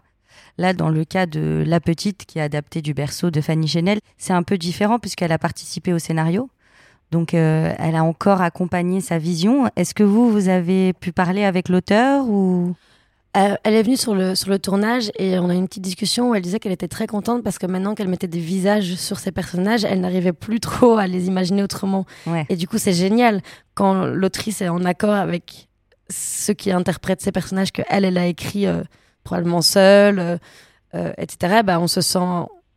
[0.59, 4.01] Là, dans le cas de La Petite, qui est adaptée du berceau de Fanny Chenel,
[4.19, 6.51] c'est un peu différent puisqu'elle a participé au scénario.
[7.11, 9.69] Donc, euh, elle a encore accompagné sa vision.
[9.77, 12.75] Est-ce que vous, vous avez pu parler avec l'auteur ou?
[13.37, 15.85] Euh, elle est venue sur le, sur le tournage et on a eu une petite
[15.85, 18.97] discussion où elle disait qu'elle était très contente parce que maintenant qu'elle mettait des visages
[18.97, 22.07] sur ses personnages, elle n'arrivait plus trop à les imaginer autrement.
[22.27, 22.45] Ouais.
[22.49, 23.41] Et du coup, c'est génial
[23.75, 25.69] quand l'autrice est en accord avec
[26.09, 28.83] ceux qui interprètent ces personnages que elle, elle a écrit euh,
[29.23, 30.41] probablement seule,
[30.93, 31.61] etc.
[31.65, 32.19] Bah, on se sent,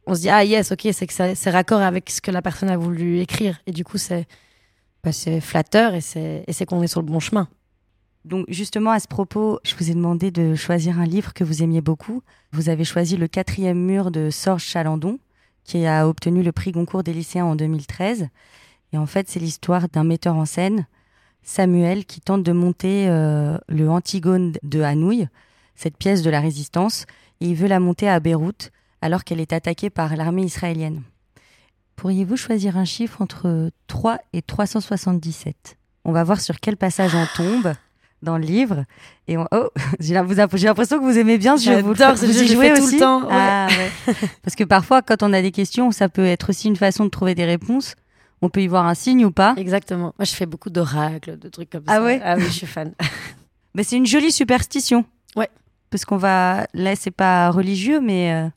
[0.05, 2.69] on se dit ah yes, ok, c'est que c'est raccord avec ce que la personne
[2.69, 3.59] a voulu écrire.
[3.65, 4.27] Et du coup, c'est
[5.03, 7.47] bah, c'est flatteur et c'est et c'est qu'on est sur le bon chemin.
[8.25, 11.61] Donc justement à ce propos, je vous ai demandé de choisir un livre que vous
[11.61, 12.21] aimiez beaucoup.
[12.51, 15.19] Vous avez choisi Le quatrième mur de Sorge Chalandon,
[15.65, 18.27] qui a obtenu le prix Goncourt des lycéens en 2013.
[18.93, 20.87] Et en fait, c'est l'histoire d'un metteur en scène,
[21.41, 25.27] Samuel, qui tente de monter euh, le Antigone de Hanouille,
[25.75, 27.05] cette pièce de la résistance,
[27.41, 28.71] et il veut la monter à Beyrouth
[29.03, 31.01] alors qu'elle est attaquée par l'armée israélienne.
[31.97, 37.25] Pourriez-vous choisir un chiffre entre 3 et 377 On va voir sur quel passage on
[37.35, 37.73] tombe
[38.21, 38.85] dans le livre.
[39.27, 39.45] Et on...
[39.51, 39.67] oh,
[39.99, 41.81] j'ai l'impression que vous aimez bien ce jeu.
[41.81, 43.27] Vous, ce vous jeu, y jouez tout le temps, ouais.
[43.29, 43.67] Ah,
[44.07, 44.13] ouais.
[44.41, 47.09] Parce que parfois, quand on a des questions, ça peut être aussi une façon de
[47.09, 47.95] trouver des réponses.
[48.41, 49.53] On peut y voir un signe ou pas.
[49.57, 50.13] Exactement.
[50.17, 52.03] Moi, je fais beaucoup d'oracles, de trucs comme Ah ça.
[52.03, 52.21] ouais?
[52.23, 52.93] Ah oui, je suis fan.
[53.75, 55.03] Mais c'est une jolie superstition.
[55.35, 55.49] Ouais.
[55.89, 56.67] Parce qu'on va.
[56.73, 58.31] Là, c'est pas religieux, mais.
[58.33, 58.49] euh,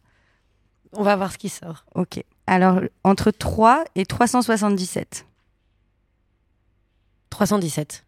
[0.97, 1.85] On va voir ce qui sort.
[1.95, 2.23] Ok.
[2.47, 5.27] Alors, entre 3 et 377.
[7.31, 8.05] 317.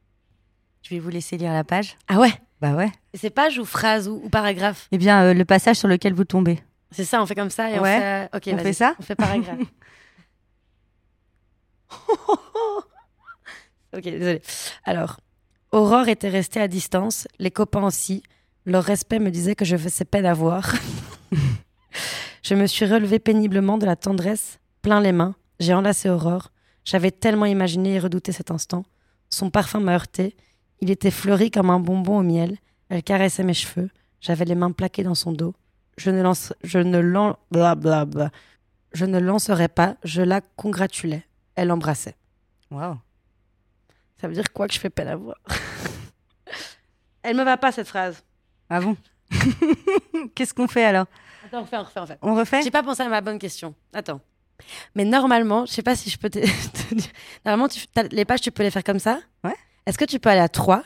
[0.82, 1.96] Je vais vous laisser lire la page.
[2.08, 2.32] Ah ouais?
[2.60, 2.90] Bah ouais.
[3.14, 4.88] C'est page ou phrase ou, ou paragraphe?
[4.90, 6.60] Eh bien, euh, le passage sur lequel vous tombez.
[6.90, 8.28] C'est ça, on fait comme ça et Ouais.
[8.32, 8.50] on fait.
[8.50, 8.94] Ok, On fait ça?
[8.98, 9.58] On fait paragraphe.
[13.96, 14.42] ok, désolé.
[14.84, 15.20] Alors,
[15.72, 18.22] Aurore était restée à distance, les copains aussi.
[18.64, 20.72] Leur respect me disait que je faisais peine à voir.
[22.48, 25.34] je me suis relevée péniblement de la tendresse, plein les mains.
[25.60, 26.50] J'ai enlacé Aurore.
[26.82, 28.86] J'avais tellement imaginé et redouté cet instant.
[29.28, 30.34] Son parfum m'a heurté.
[30.80, 32.56] Il était fleuri comme un bonbon au miel.
[32.88, 33.90] Elle caressait mes cheveux.
[34.22, 35.54] J'avais les mains plaquées dans son dos.
[35.98, 38.30] Je ne lance, je ne blablabla.
[38.94, 39.96] Je ne lancerai pas.
[40.02, 41.26] Je la congratulais.
[41.54, 42.16] Elle embrassait.
[42.70, 42.96] Waouh.
[44.22, 45.36] Ça veut dire quoi que je fais peine à voir?
[47.22, 48.24] Elle me va pas cette phrase.
[48.70, 48.96] Ah bon?
[50.34, 51.08] Qu'est-ce qu'on fait alors?
[51.48, 52.18] Attends, on refait, on refait, on refait.
[52.22, 53.74] On refait J'ai pas pensé à ma bonne question.
[53.94, 54.20] Attends.
[54.94, 56.38] Mais normalement, je sais pas si je peux te,
[56.88, 57.10] te dire.
[57.44, 57.80] Normalement, tu,
[58.10, 59.20] les pages, tu peux les faire comme ça.
[59.42, 59.54] Ouais.
[59.86, 60.84] Est-ce que tu peux aller à 3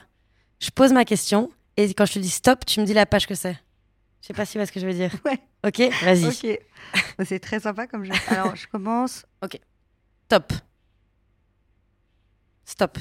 [0.61, 3.27] Je pose ma question et quand je te dis stop, tu me dis la page
[3.27, 3.59] que c'est.
[4.21, 5.11] Je sais pas si tu vois ce que je veux dire.
[5.25, 5.39] Ouais.
[5.65, 6.27] Ok, vas-y.
[6.27, 6.61] Ok.
[7.19, 8.13] Bah, C'est très sympa comme jeu.
[8.29, 9.25] Alors, je commence.
[10.27, 10.53] Stop.
[12.65, 12.99] Stop.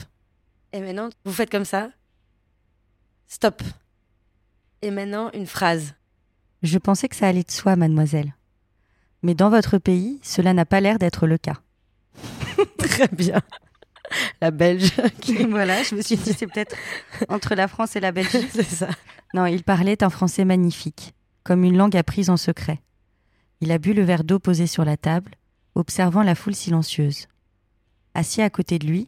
[0.74, 1.90] Et maintenant, vous faites comme ça.
[3.28, 3.62] Stop.
[4.82, 5.94] Et maintenant, une phrase.
[6.64, 8.36] Je pensais que ça allait de soi, mademoiselle.
[9.24, 11.60] Mais dans votre pays, cela n'a pas l'air d'être le cas.
[12.78, 13.42] Très bien.
[14.42, 14.92] La belge.
[15.22, 16.76] qui- voilà, je me suis dit, c'est peut-être
[17.30, 18.48] entre la France et la Belgique.
[18.54, 18.90] C'est ça.
[19.34, 22.82] Non, il parlait un français magnifique, comme une langue apprise en secret.
[23.62, 25.36] Il a bu le verre d'eau posé sur la table,
[25.76, 27.28] observant la foule silencieuse.
[28.14, 29.08] Assis à côté de lui,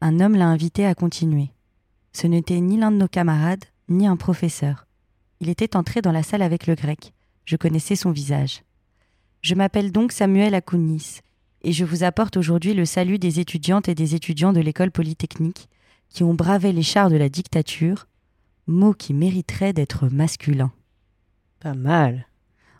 [0.00, 1.50] un homme l'a invité à continuer.
[2.12, 4.83] Ce n'était ni l'un de nos camarades, ni un professeur.
[5.44, 7.12] Il était entré dans la salle avec le grec.
[7.44, 8.62] Je connaissais son visage.
[9.42, 11.18] Je m'appelle donc Samuel Akounis,
[11.60, 15.68] et je vous apporte aujourd'hui le salut des étudiantes et des étudiants de l'école polytechnique
[16.08, 18.06] qui ont bravé les chars de la dictature
[18.66, 20.72] mot qui mériterait d'être masculin.
[21.60, 22.26] Pas mal.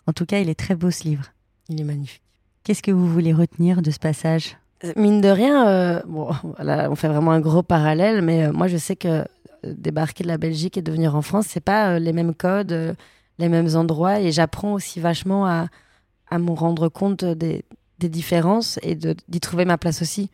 [0.07, 1.35] En tout cas, il est très beau ce livre.
[1.69, 2.23] Il est magnifique.
[2.63, 4.57] Qu'est-ce que vous voulez retenir de ce passage?
[4.97, 8.69] Mine de rien, euh, bon, là, on fait vraiment un gros parallèle, mais euh, moi
[8.69, 9.25] je sais que euh,
[9.73, 12.73] débarquer de la Belgique et de venir en France, c'est pas euh, les mêmes codes,
[12.73, 12.95] euh,
[13.39, 15.69] les mêmes endroits, et j'apprends aussi vachement à,
[16.29, 17.65] à me rendre compte des,
[17.99, 20.31] des différences et d'y trouver ma place aussi.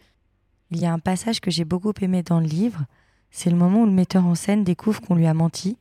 [0.70, 2.84] Il y a un passage que j'ai beaucoup aimé dans le livre.
[3.30, 5.76] C'est le moment où le metteur en scène découvre qu'on lui a menti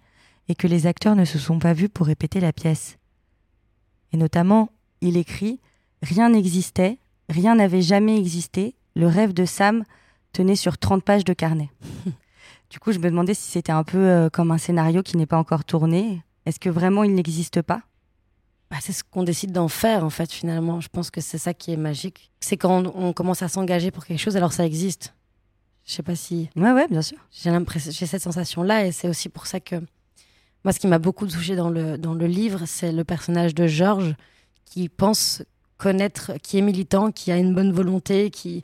[0.48, 2.98] et que les acteurs ne se sont pas vus pour répéter la pièce.
[4.12, 4.70] Et notamment,
[5.02, 5.60] il écrit
[6.02, 9.84] Rien n'existait, rien n'avait jamais existé, le rêve de Sam
[10.32, 11.70] tenait sur 30 pages de carnet.
[12.70, 15.26] du coup, je me demandais si c'était un peu euh, comme un scénario qui n'est
[15.26, 16.22] pas encore tourné.
[16.46, 17.82] Est-ce que vraiment il n'existe pas?
[18.70, 20.80] Bah, c'est ce qu'on décide d'en faire, en fait, finalement.
[20.80, 22.32] Je pense que c'est ça qui est magique.
[22.40, 25.16] C'est quand on, commence à s'engager pour quelque chose, alors ça existe.
[25.86, 26.50] Je sais pas si.
[26.56, 27.18] Ouais, ouais, bien sûr.
[27.32, 27.52] j'ai
[27.92, 29.76] j'ai cette sensation là et c'est aussi pour ça que
[30.64, 33.66] moi ce qui m'a beaucoup touché dans le dans le livre c'est le personnage de
[33.66, 34.16] Georges
[34.66, 35.42] qui pense
[35.78, 38.64] connaître qui est militant qui a une bonne volonté qui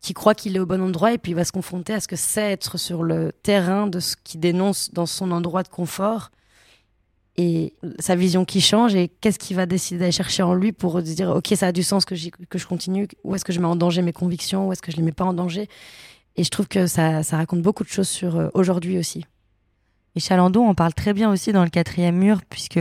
[0.00, 2.08] qui croit qu'il est au bon endroit et puis il va se confronter à ce
[2.08, 6.30] que c'est être sur le terrain de ce qu'il dénonce dans son endroit de confort
[7.36, 11.00] et sa vision qui change et qu'est-ce qu'il va décider d'aller chercher en lui pour
[11.00, 12.14] se dire ok ça a du sens que,
[12.46, 14.92] que je continue où est-ce que je mets en danger mes convictions où est-ce que
[14.92, 15.68] je les mets pas en danger?
[16.36, 19.24] Et je trouve que ça, ça raconte beaucoup de choses sur euh, aujourd'hui aussi.
[20.14, 22.80] Et Chalandon en parle très bien aussi dans le quatrième mur, puisque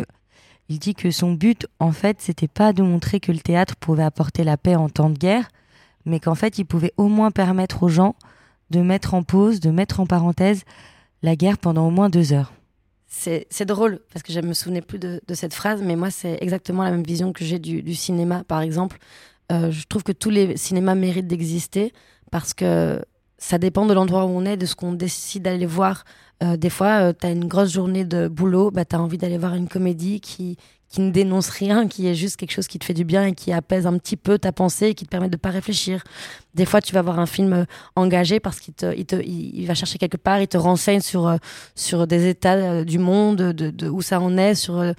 [0.70, 4.04] il dit que son but, en fait, c'était pas de montrer que le théâtre pouvait
[4.04, 5.48] apporter la paix en temps de guerre,
[6.06, 8.16] mais qu'en fait, il pouvait au moins permettre aux gens
[8.72, 10.64] de mettre en pause, de mettre en parenthèse
[11.22, 12.54] la guerre pendant au moins deux heures.
[13.08, 16.84] C'est drôle parce que je me souvenais plus de, cette phrase, mais moi c'est exactement
[16.84, 18.98] la même vision que j'ai du, du cinéma, par exemple.
[19.52, 21.94] Euh, je trouve que tous les cinémas méritent d'exister
[22.32, 23.02] parce que
[23.38, 26.04] ça dépend de l'endroit où on est, de ce qu'on décide d'aller voir.
[26.44, 29.38] Euh, des fois, tu as une grosse journée de boulot, bah, tu as envie d'aller
[29.38, 30.58] voir une comédie qui,
[30.90, 33.34] qui ne dénonce rien, qui est juste quelque chose qui te fait du bien et
[33.34, 36.04] qui apaise un petit peu ta pensée et qui te permet de pas réfléchir.
[36.54, 39.66] Des fois, tu vas voir un film euh, engagé parce qu'il te, il te, il,
[39.66, 41.38] va chercher quelque part, il te renseigne sur, euh,
[41.76, 44.94] sur des états euh, du monde, de, de où ça en est, sur, euh,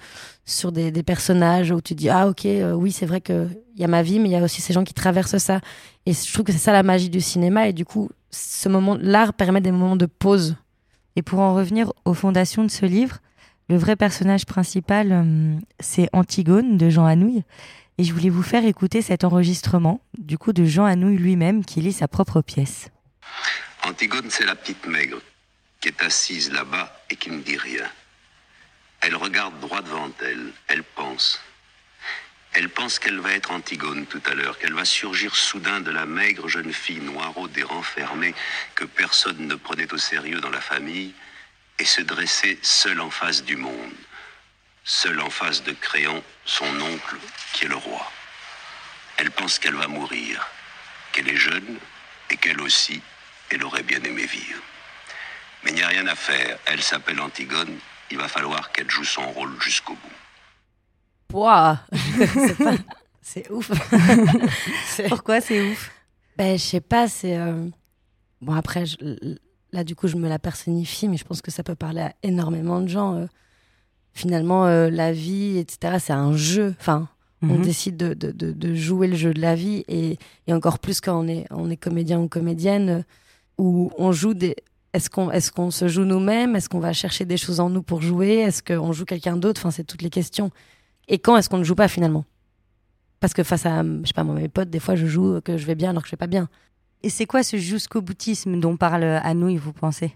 [0.47, 3.81] sur des, des personnages où tu dis ah ok euh, oui c'est vrai que il
[3.81, 5.61] y a ma vie mais il y a aussi ces gens qui traversent ça.
[6.05, 7.67] Et je trouve que c'est ça la magie du cinéma.
[7.67, 10.55] Et du coup ce moment l'art permet des moments de pause
[11.17, 13.17] Et pour en revenir aux fondations de ce livre,
[13.69, 17.43] le vrai personnage principal, euh, c'est Antigone de Jean Anouilh.
[17.97, 21.81] Et je voulais vous faire écouter cet enregistrement, du coup, de Jean Anouilh lui-même qui
[21.81, 22.91] lit sa propre pièce.
[23.83, 25.17] Antigone, c'est la petite maigre
[25.81, 27.89] qui est assise là-bas et qui ne dit rien.
[29.01, 31.41] Elle regarde droit devant elle, elle pense.
[32.57, 36.07] Elle pense qu'elle va être Antigone tout à l'heure, qu'elle va surgir soudain de la
[36.07, 38.33] maigre jeune fille noiraude et renfermée
[38.73, 41.13] que personne ne prenait au sérieux dans la famille
[41.77, 43.93] et se dresser seule en face du monde,
[44.83, 47.17] seule en face de Créon, son oncle,
[47.53, 48.11] qui est le roi.
[49.17, 50.47] Elle pense qu'elle va mourir,
[51.11, 51.77] qu'elle est jeune
[52.31, 53.03] et qu'elle aussi,
[53.51, 54.63] elle aurait bien aimé vivre.
[55.61, 56.57] Mais il n'y a rien à faire.
[56.65, 57.77] Elle s'appelle Antigone.
[58.09, 60.26] Il va falloir qu'elle joue son rôle jusqu'au bout.
[61.27, 61.79] Pouah
[63.21, 63.71] c'est ouf
[65.09, 65.91] Pourquoi c'est ouf?
[66.37, 67.37] Ben, je sais pas, c'est.
[67.37, 67.67] euh,
[68.41, 68.95] Bon, après, je-
[69.73, 72.13] là, du coup, je me la personnifie, mais je pense que ça peut parler à
[72.23, 73.15] énormément de gens.
[73.15, 73.25] euh.
[74.13, 76.73] Finalement, euh, la vie, etc., c'est un jeu.
[76.79, 77.07] Enfin,
[77.43, 77.61] on Mhm.
[77.63, 81.01] décide de, de- de- de jouer le jeu de la vie, et, et encore plus
[81.01, 83.03] quand on est, on est comédien ou comédienne,
[83.57, 84.55] où on joue des.
[84.93, 86.55] Est-ce qu'on est qu'on se joue nous-mêmes?
[86.55, 88.35] Est-ce qu'on va chercher des choses en nous pour jouer?
[88.37, 89.61] Est-ce qu'on joue quelqu'un d'autre?
[89.61, 90.49] Enfin, c'est toutes les questions.
[91.07, 92.25] Et quand est-ce qu'on ne joue pas finalement?
[93.19, 95.57] Parce que face à, je sais pas, moi, mes potes, des fois, je joue que
[95.57, 96.49] je vais bien alors que je vais pas bien.
[97.03, 100.15] Et c'est quoi ce jusqu'au boutisme dont parle Anouilh, vous pensez?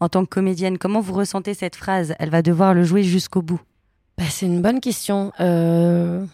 [0.00, 2.14] En tant que comédienne, comment vous ressentez cette phrase?
[2.18, 3.60] Elle va devoir le jouer jusqu'au bout.
[4.18, 5.32] Bah, c'est une bonne question.
[5.40, 6.24] Euh,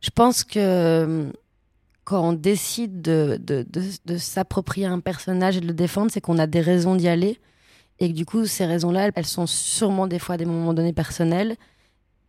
[0.00, 1.30] Je- pense que euh,
[2.04, 6.20] quand on décide de, de, de, de s'approprier un personnage et de le défendre, c'est
[6.20, 7.38] qu'on a des raisons d'y aller.
[8.02, 10.92] Et que du coup, ces raisons-là, elles- sont sûrement des fois à des moments donnés
[10.92, 11.54] personnels.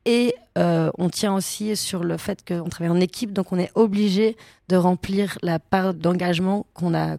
[0.05, 3.71] Et euh, on tient aussi sur le fait qu'on travaille en équipe, donc on est
[3.73, 4.37] obligé
[4.69, 7.17] de remplir la part d'engagement qu'on a,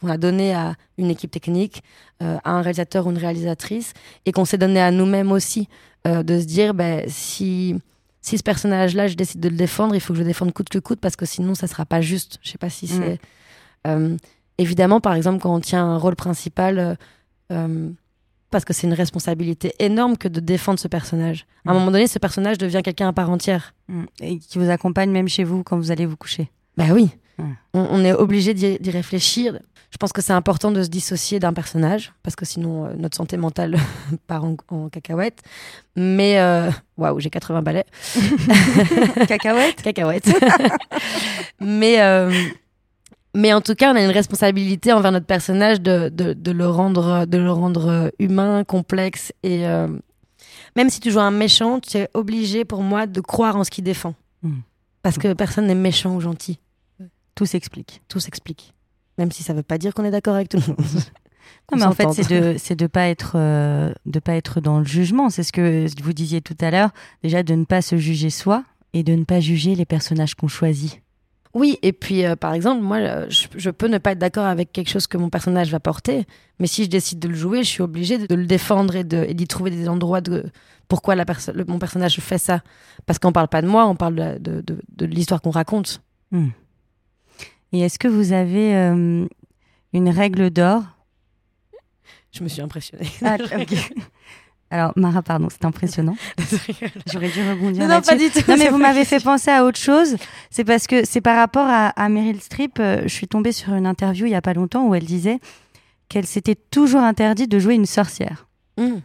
[0.00, 1.82] qu'on a donnée à une équipe technique,
[2.22, 3.94] euh, à un réalisateur ou une réalisatrice,
[4.26, 5.68] et qu'on s'est donné à nous-mêmes aussi,
[6.06, 7.76] euh, de se dire, ben, si,
[8.20, 10.68] si ce personnage-là, je décide de le défendre, il faut que je le défende coûte
[10.68, 12.38] que coûte, parce que sinon, ça sera pas juste.
[12.42, 13.16] Je sais pas si Mm.
[13.86, 14.16] c'est...
[14.58, 16.98] Évidemment, par exemple, quand on tient un rôle principal...
[17.52, 17.90] euh,
[18.50, 21.46] parce que c'est une responsabilité énorme que de défendre ce personnage.
[21.66, 21.78] À un Mm.
[21.78, 23.74] moment donné, ce personnage devient quelqu'un à part entière.
[23.88, 24.04] Mm.
[24.20, 26.50] Et qui vous accompagne même chez vous quand vous allez vous coucher.
[26.76, 27.10] Bah oui.
[27.38, 27.54] On,
[27.90, 29.58] on est obligé d'y réfléchir.
[29.90, 33.16] Je pense que c'est important de se dissocier d'un personnage parce que sinon euh, notre
[33.16, 33.76] santé mentale
[34.28, 35.40] part en, en cacahuète.
[35.96, 37.84] Mais euh, waouh, j'ai 80 balais.
[39.28, 39.82] Cacahuète?
[39.82, 40.28] Cacahuète.
[41.60, 42.32] mais, euh,
[43.34, 46.68] mais en tout cas, on a une responsabilité envers notre personnage de, de, de le,
[46.68, 49.32] rendre, de le rendre humain, complexe.
[49.42, 49.88] Et euh,
[50.76, 53.70] même si tu joues un méchant, tu es obligé pour moi de croire en ce
[53.70, 54.14] qu'il défend.
[54.42, 54.60] Mm.
[55.02, 56.60] Parce que personne n'est méchant ou gentil.
[57.34, 58.02] Tout s'explique.
[58.08, 58.72] Tout s'explique.
[59.18, 60.76] Même si ça veut pas dire qu'on est d'accord avec tout le monde.
[61.72, 64.78] Non, mais en fait, c'est de c'est de pas être euh, de pas être dans
[64.78, 65.30] le jugement.
[65.30, 66.90] C'est ce que vous disiez tout à l'heure.
[67.22, 70.48] Déjà de ne pas se juger soi et de ne pas juger les personnages qu'on
[70.48, 71.02] choisit.
[71.54, 74.44] Oui, et puis euh, par exemple, moi, euh, je, je peux ne pas être d'accord
[74.46, 76.26] avec quelque chose que mon personnage va porter,
[76.58, 79.04] mais si je décide de le jouer, je suis obligée de, de le défendre et
[79.04, 80.44] d'y trouver des endroits de
[80.88, 82.60] pourquoi la perso- le- mon personnage fait ça.
[83.06, 86.02] Parce qu'on parle pas de moi, on parle de, de, de- de l'histoire qu'on raconte.
[87.72, 89.24] Et est-ce que vous avez euh,
[89.92, 90.82] une règle d'or?
[92.32, 93.06] Je me suis impressionnée.
[93.24, 93.36] Ah.
[94.70, 96.16] Alors Mara, pardon, c'est impressionnant.
[97.12, 98.40] J'aurais dû rebondir non, non, pas du tout.
[98.48, 100.16] Non, mais vous m'avez fait penser à autre chose.
[100.50, 102.78] C'est parce que c'est par rapport à, à Meryl Streep.
[102.80, 105.38] euh, je suis tombée sur une interview il y a pas longtemps où elle disait
[106.08, 108.46] qu'elle s'était toujours interdit de jouer une sorcière
[108.76, 108.96] Mm.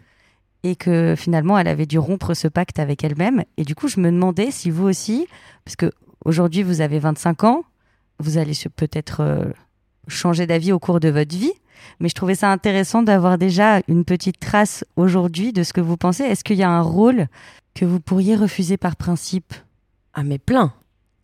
[0.64, 3.44] et que finalement elle avait dû rompre ce pacte avec elle-même.
[3.58, 5.28] Et du coup, je me demandais si vous aussi,
[5.64, 5.92] parce que
[6.26, 7.64] aujourd'hui vous avez 25 ans,
[8.18, 9.46] vous allez peut-être euh,
[10.08, 11.54] changer d'avis au cours de votre vie.
[12.00, 15.98] Mais je trouvais ça intéressant d'avoir déjà une petite trace aujourd'hui de ce que vous
[15.98, 16.24] pensez.
[16.24, 17.28] Est-ce qu'il y a un rôle
[17.76, 19.54] que vous pourriez refuser par principe?
[20.14, 20.74] Ah, mais plein.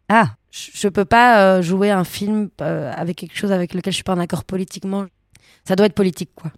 [0.09, 3.95] Ah, Je, peux pas euh, jouer un film euh, avec quelque chose avec lequel je
[3.95, 5.05] suis pas en accord politiquement.
[5.67, 6.51] Ça doit être politique, quoi.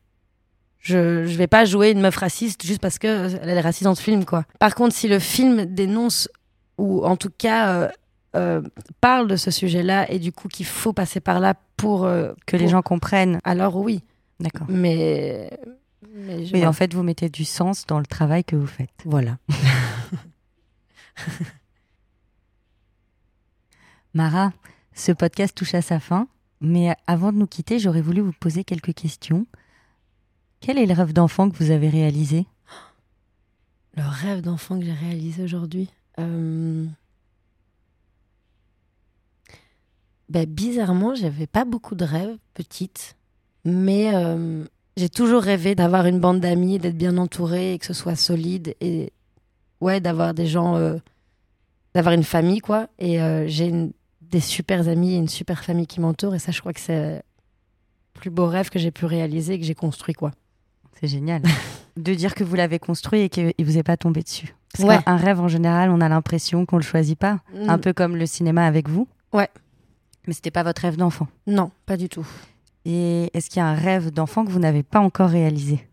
[0.80, 3.86] Je, je vais pas jouer une meuf raciste juste parce que euh, elle est raciste
[3.86, 4.44] dans ce film, quoi.
[4.60, 6.30] Par contre, si le film dénonce
[6.78, 7.90] ou en tout cas
[8.36, 8.62] euh,
[9.02, 12.58] parle de ce sujet-là et du coup qu'il faut passer par là pour euh, que
[12.58, 13.40] les gens comprennent.
[13.44, 14.04] alors oui.
[14.40, 14.68] D'accord.
[14.70, 15.50] Mais,
[16.14, 18.92] mais je- en fait, vous mettez du sens dans le travail que vous faites.
[19.06, 19.38] voilà.
[24.14, 24.52] Mara,
[24.94, 26.28] ce podcast touche à sa fin,
[26.62, 29.46] mais avant de nous quitter, j'aurais voulu vous poser quelques questions.
[30.60, 32.46] Quel est le rêve d'enfant que vous avez réalisé?
[33.96, 35.90] Le rêve d'enfant que j'ai réalisé aujourd'hui.
[36.20, 36.86] Euh...
[40.30, 43.16] Ben, bizarrement, j'avais pas beaucoup de rêves petite,
[43.64, 44.66] mais euh,
[44.98, 48.76] j'ai toujours rêvé d'avoir une bande d'amis, d'être bien entourée et que ce soit solide
[48.82, 49.14] et
[49.80, 50.98] ouais, d'avoir des gens, euh,
[51.94, 52.88] d'avoir une famille quoi.
[53.00, 53.72] Et euh, j'ai
[54.22, 57.16] des super amis et une super famille qui m'entoure et ça, je crois que c'est
[57.16, 57.22] le
[58.14, 60.32] plus beau rêve que j'ai pu réaliser et que j'ai construit quoi.
[61.00, 61.42] C'est génial.
[61.96, 64.54] de dire que vous l'avez construit et qu'il vous est pas tombé dessus.
[64.74, 65.02] Parce Ouais.
[65.04, 67.40] qu'un rêve, en général, on a l'impression qu'on le choisit pas.
[67.68, 69.08] Un peu comme le cinéma avec vous.
[69.34, 69.50] Ouais.
[70.28, 71.28] Mais c'était pas votre rêve d'enfant?
[71.48, 72.28] Non, pas du tout.
[72.86, 75.88] Et est-ce qu'il y a un rêve d'enfant que vous n'avez pas encore réalisé?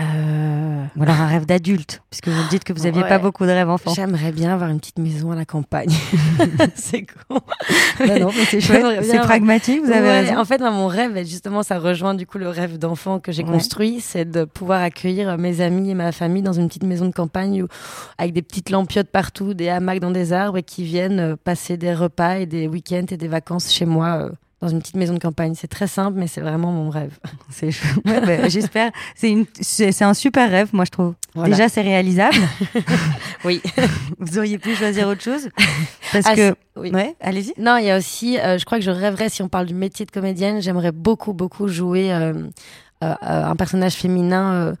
[0.00, 0.84] Euh...
[0.96, 3.08] Ou alors un rêve d'adulte Puisque vous me dites que vous n'aviez Ouais.
[3.08, 3.92] pas beaucoup de rêves enfants.
[3.94, 5.90] J'aimerais bien avoir une petite maison à la campagne.
[6.76, 7.40] c'est con.
[8.06, 9.04] Non, non, mais c'est chouette.
[9.04, 10.38] C'est pragmatique, vous avez Ouais, raison.
[10.38, 13.42] En fait, moi, mon rêve, justement, ça rejoint du coup le rêve d'enfant que j'ai
[13.44, 13.50] Ouais.
[13.52, 17.12] construit, c'est de pouvoir accueillir mes amis et ma famille dans une petite maison de
[17.12, 17.68] campagne où-
[18.18, 21.76] avec des petites lampiottes partout, des hamacs dans des arbres et qui viennent euh, passer
[21.76, 25.14] des repas et des week-ends et des vacances chez moi euh, dans une petite maison
[25.14, 25.54] de campagne.
[25.54, 27.16] C'est très simple, mais c'est vraiment mon rêve.
[27.50, 27.68] C'est
[28.04, 28.90] ouais, bah, J'espère.
[29.14, 31.14] C'est une- c'est un super rêve, moi, je trouve.
[31.34, 31.50] Voilà.
[31.54, 32.36] Déjà, c'est réalisable.
[33.44, 33.60] oui.
[34.18, 35.48] vous auriez pu choisir autre chose.
[36.12, 36.54] Parce Ah, que.
[36.76, 36.90] oui.
[36.92, 37.52] Ouais, allez-y.
[37.58, 39.74] Non, il y a aussi, euh, je crois que je rêverais, si on parle du
[39.74, 42.42] métier de comédienne, j'aimerais beaucoup, beaucoup jouer euh, euh,
[43.04, 44.74] euh, un personnage féminin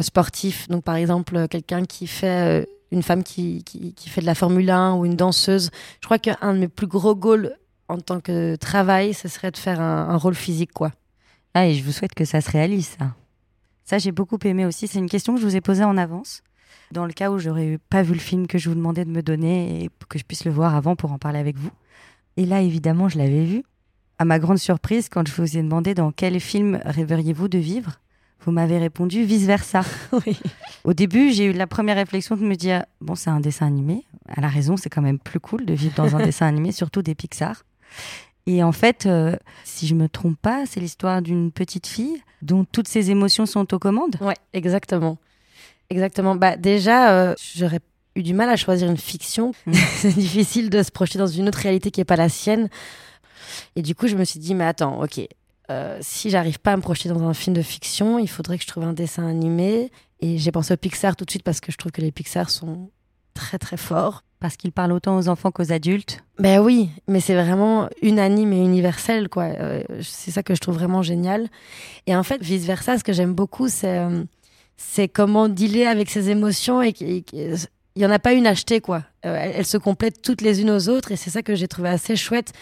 [0.00, 0.68] sportif.
[0.68, 4.34] Donc, par exemple, quelqu'un qui fait euh, une femme qui, qui, qui fait de la
[4.34, 5.70] Formule 1 ou une danseuse.
[6.00, 7.54] Je crois qu'un de mes plus gros goals
[7.92, 10.92] en tant que travail, ce serait de faire un, un rôle physique, quoi.
[11.54, 13.14] Ah, et je vous souhaite que ça se réalise, ça.
[13.84, 14.88] Ça, j'ai beaucoup aimé aussi.
[14.88, 16.42] C'est une question que je vous ai posée en avance.
[16.92, 19.22] Dans le cas où j'aurais pas vu le film que je vous demandais de me
[19.22, 21.70] donner et que je puisse le voir avant pour en parler avec vous.
[22.36, 23.62] Et là, évidemment, je l'avais vu.
[24.18, 27.98] À ma grande surprise, quand je vous ai demandé dans quel film rêveriez-vous de vivre,
[28.44, 29.82] vous m'avez répondu vice-versa.
[30.26, 30.38] Oui.
[30.84, 34.04] Au début, j'ai eu la première réflexion de me dire bon, c'est un dessin animé.
[34.28, 37.02] Elle a raison, c'est quand même plus cool de vivre dans un dessin animé, surtout
[37.02, 37.62] des Pixar.
[38.46, 42.64] Et en fait, euh, si je me trompe pas, c'est l'histoire d'une petite fille dont
[42.64, 44.16] toutes ses émotions sont aux commandes.
[44.20, 45.18] Ouais, exactement.
[45.90, 46.34] Exactement.
[46.34, 47.80] Bah, déjà, euh, j'aurais
[48.16, 49.52] eu du mal à choisir une fiction.
[49.66, 49.74] Mm.
[49.96, 52.68] c'est difficile de se projeter dans une autre réalité qui n'est pas la sienne.
[53.76, 55.20] Et du coup, je me suis dit, mais attends, ok,
[55.70, 58.64] euh, si j'arrive pas à me projeter dans un film de fiction, il faudrait que
[58.64, 59.92] je trouve un dessin animé.
[60.20, 62.50] Et j'ai pensé au Pixar tout de suite parce que je trouve que les Pixar
[62.50, 62.90] sont
[63.34, 64.24] très très fort.
[64.42, 66.24] Parce qu'il parle autant aux enfants qu'aux adultes.
[66.40, 69.44] Ben oui, mais c'est vraiment unanime et universel, quoi.
[69.44, 71.46] Euh, c'est ça que je trouve vraiment génial.
[72.08, 74.24] Et en fait, vice versa, ce que j'aime beaucoup, c'est euh,
[75.14, 77.54] comment dealer avec ses émotions et, et- et-
[77.94, 79.04] il y en a pas une achetée, quoi.
[79.26, 81.90] Euh, elles, se complètent toutes les unes aux autres et c'est ça que j'ai trouvé
[81.90, 82.52] assez chouette.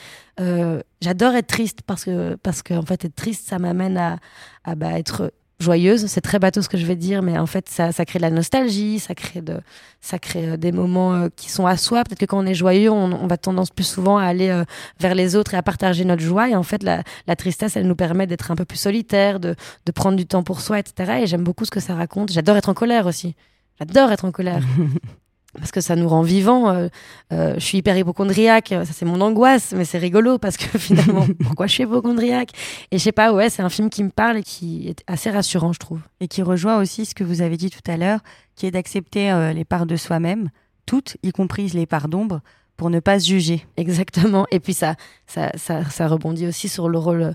[1.01, 4.19] J'adore être triste parce que parce en fait être triste, ça m'amène à,
[4.65, 6.07] à bah, être joyeuse.
[6.07, 8.23] C'est très bateau ce que je vais dire, mais en fait ça, ça crée de
[8.23, 9.61] la nostalgie, ça crée de
[10.01, 12.03] ça crée euh, des moments euh, qui sont à soi.
[12.05, 14.65] Peut-être que quand on est joyeux, on, on va tendance plus souvent à aller euh,
[14.99, 16.49] vers les autres et à partager notre joie.
[16.49, 19.55] Et en fait, la, la tristesse, elle nous permet d'être un peu plus solitaire, de,
[19.87, 21.21] de prendre du temps pour soi, etc.
[21.23, 22.33] Et j'aime beaucoup ce que ça raconte.
[22.33, 23.35] J'adore être en colère aussi.
[23.79, 24.63] J'adore être en colère.
[25.59, 26.71] Parce que ça nous rend vivants.
[26.71, 26.89] Euh,
[27.33, 31.27] euh, je suis hyper hypochondriaque, ça c'est mon angoisse, mais c'est rigolo parce que finalement,
[31.45, 32.51] pourquoi je suis hypochondriaque?
[32.91, 35.31] Et je sais pas, ouais, c'est un film qui me parle et qui est assez
[35.31, 36.01] rassurant, je trouve.
[36.21, 38.21] Et qui rejoint aussi ce que vous avez dit tout à l'heure,
[38.55, 40.51] qui est d'accepter euh, les parts de soi-même,
[40.87, 42.41] toutes, y compris les parts d'ombre,
[42.77, 43.67] pour ne pas se juger.
[43.77, 44.47] Exactement.
[44.51, 44.97] Et puis ça,
[45.27, 47.33] ça, ça, ça rebondit aussi sur le rôle euh,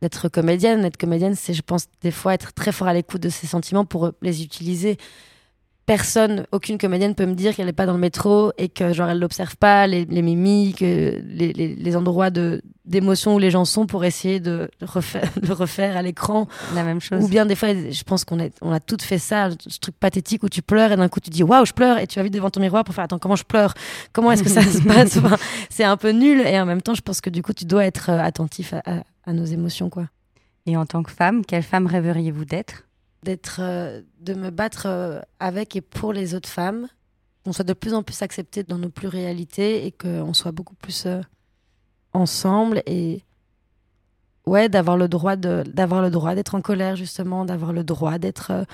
[0.00, 0.84] d'être comédienne.
[0.84, 3.84] Être comédienne, c'est, je pense, des fois être très fort à l'écoute de ses sentiments
[3.84, 4.96] pour euh, les utiliser.
[5.86, 9.08] Personne, aucune comédienne peut me dire qu'elle n'est pas dans le métro et que genre
[9.08, 13.50] elle l'observe pas, les, les mimiques, euh, les, les, les endroits de d'émotion où les
[13.50, 16.46] gens sont pour essayer de refaire, le refaire à l'écran.
[16.74, 17.22] La même chose.
[17.24, 19.96] Ou bien des fois, je pense qu'on a, on a toutes fait ça, ce truc
[19.98, 22.24] pathétique où tu pleures et d'un coup tu dis waouh, je pleure et tu vas
[22.24, 23.72] vite devant ton miroir pour faire attends, comment je pleure?
[24.12, 25.16] Comment est-ce que ça se passe?
[25.16, 25.36] Enfin,
[25.70, 27.84] C'est un peu nul et en même temps, je pense que du coup, tu dois
[27.86, 30.06] être euh, attentif à, à- à nos émotions, quoi.
[30.66, 32.84] Et en tant que femme, quelle femme rêveriez-vous d'être?
[33.22, 36.88] D'être, euh, de me battre euh, avec et pour les autres femmes,
[37.44, 41.06] qu'on soit de plus en plus accepté dans nos pluralités et qu'on soit beaucoup plus
[41.06, 41.20] euh,
[42.12, 43.22] ensemble et
[44.46, 48.18] ouais d'avoir le droit de d'avoir le droit d'être en colère justement d'avoir le droit
[48.18, 48.64] d'être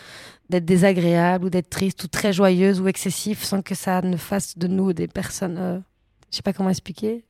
[0.50, 4.58] d'être désagréable ou d'être triste ou très joyeuse ou excessif sans que ça ne fasse
[4.58, 5.82] de nous des personnes
[6.30, 7.24] je sais pas comment expliquer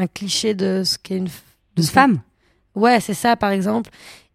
[0.00, 1.30] un cliché de ce qu'est une, de
[1.76, 2.20] Une femme?
[2.74, 3.90] Ouais, c'est ça, par exemple.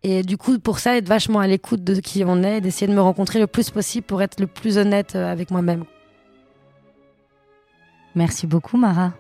[0.08, 2.94] Et du coup, pour ça, être vachement à l'écoute de qui on est, d'essayer de
[2.94, 5.84] me rencontrer le plus possible pour être le plus honnête euh, avec moi-même.
[8.14, 9.14] Merci beaucoup, Mara.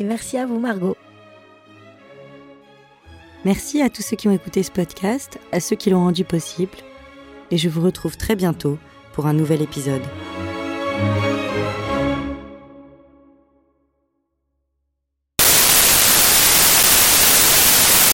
[0.00, 0.96] Et merci à vous, Margot.
[3.44, 6.78] Merci à tous ceux qui ont écouté ce podcast, à ceux qui l'ont rendu possible.
[7.52, 8.76] Et je vous retrouve très bientôt
[9.12, 10.02] pour un nouvel épisode.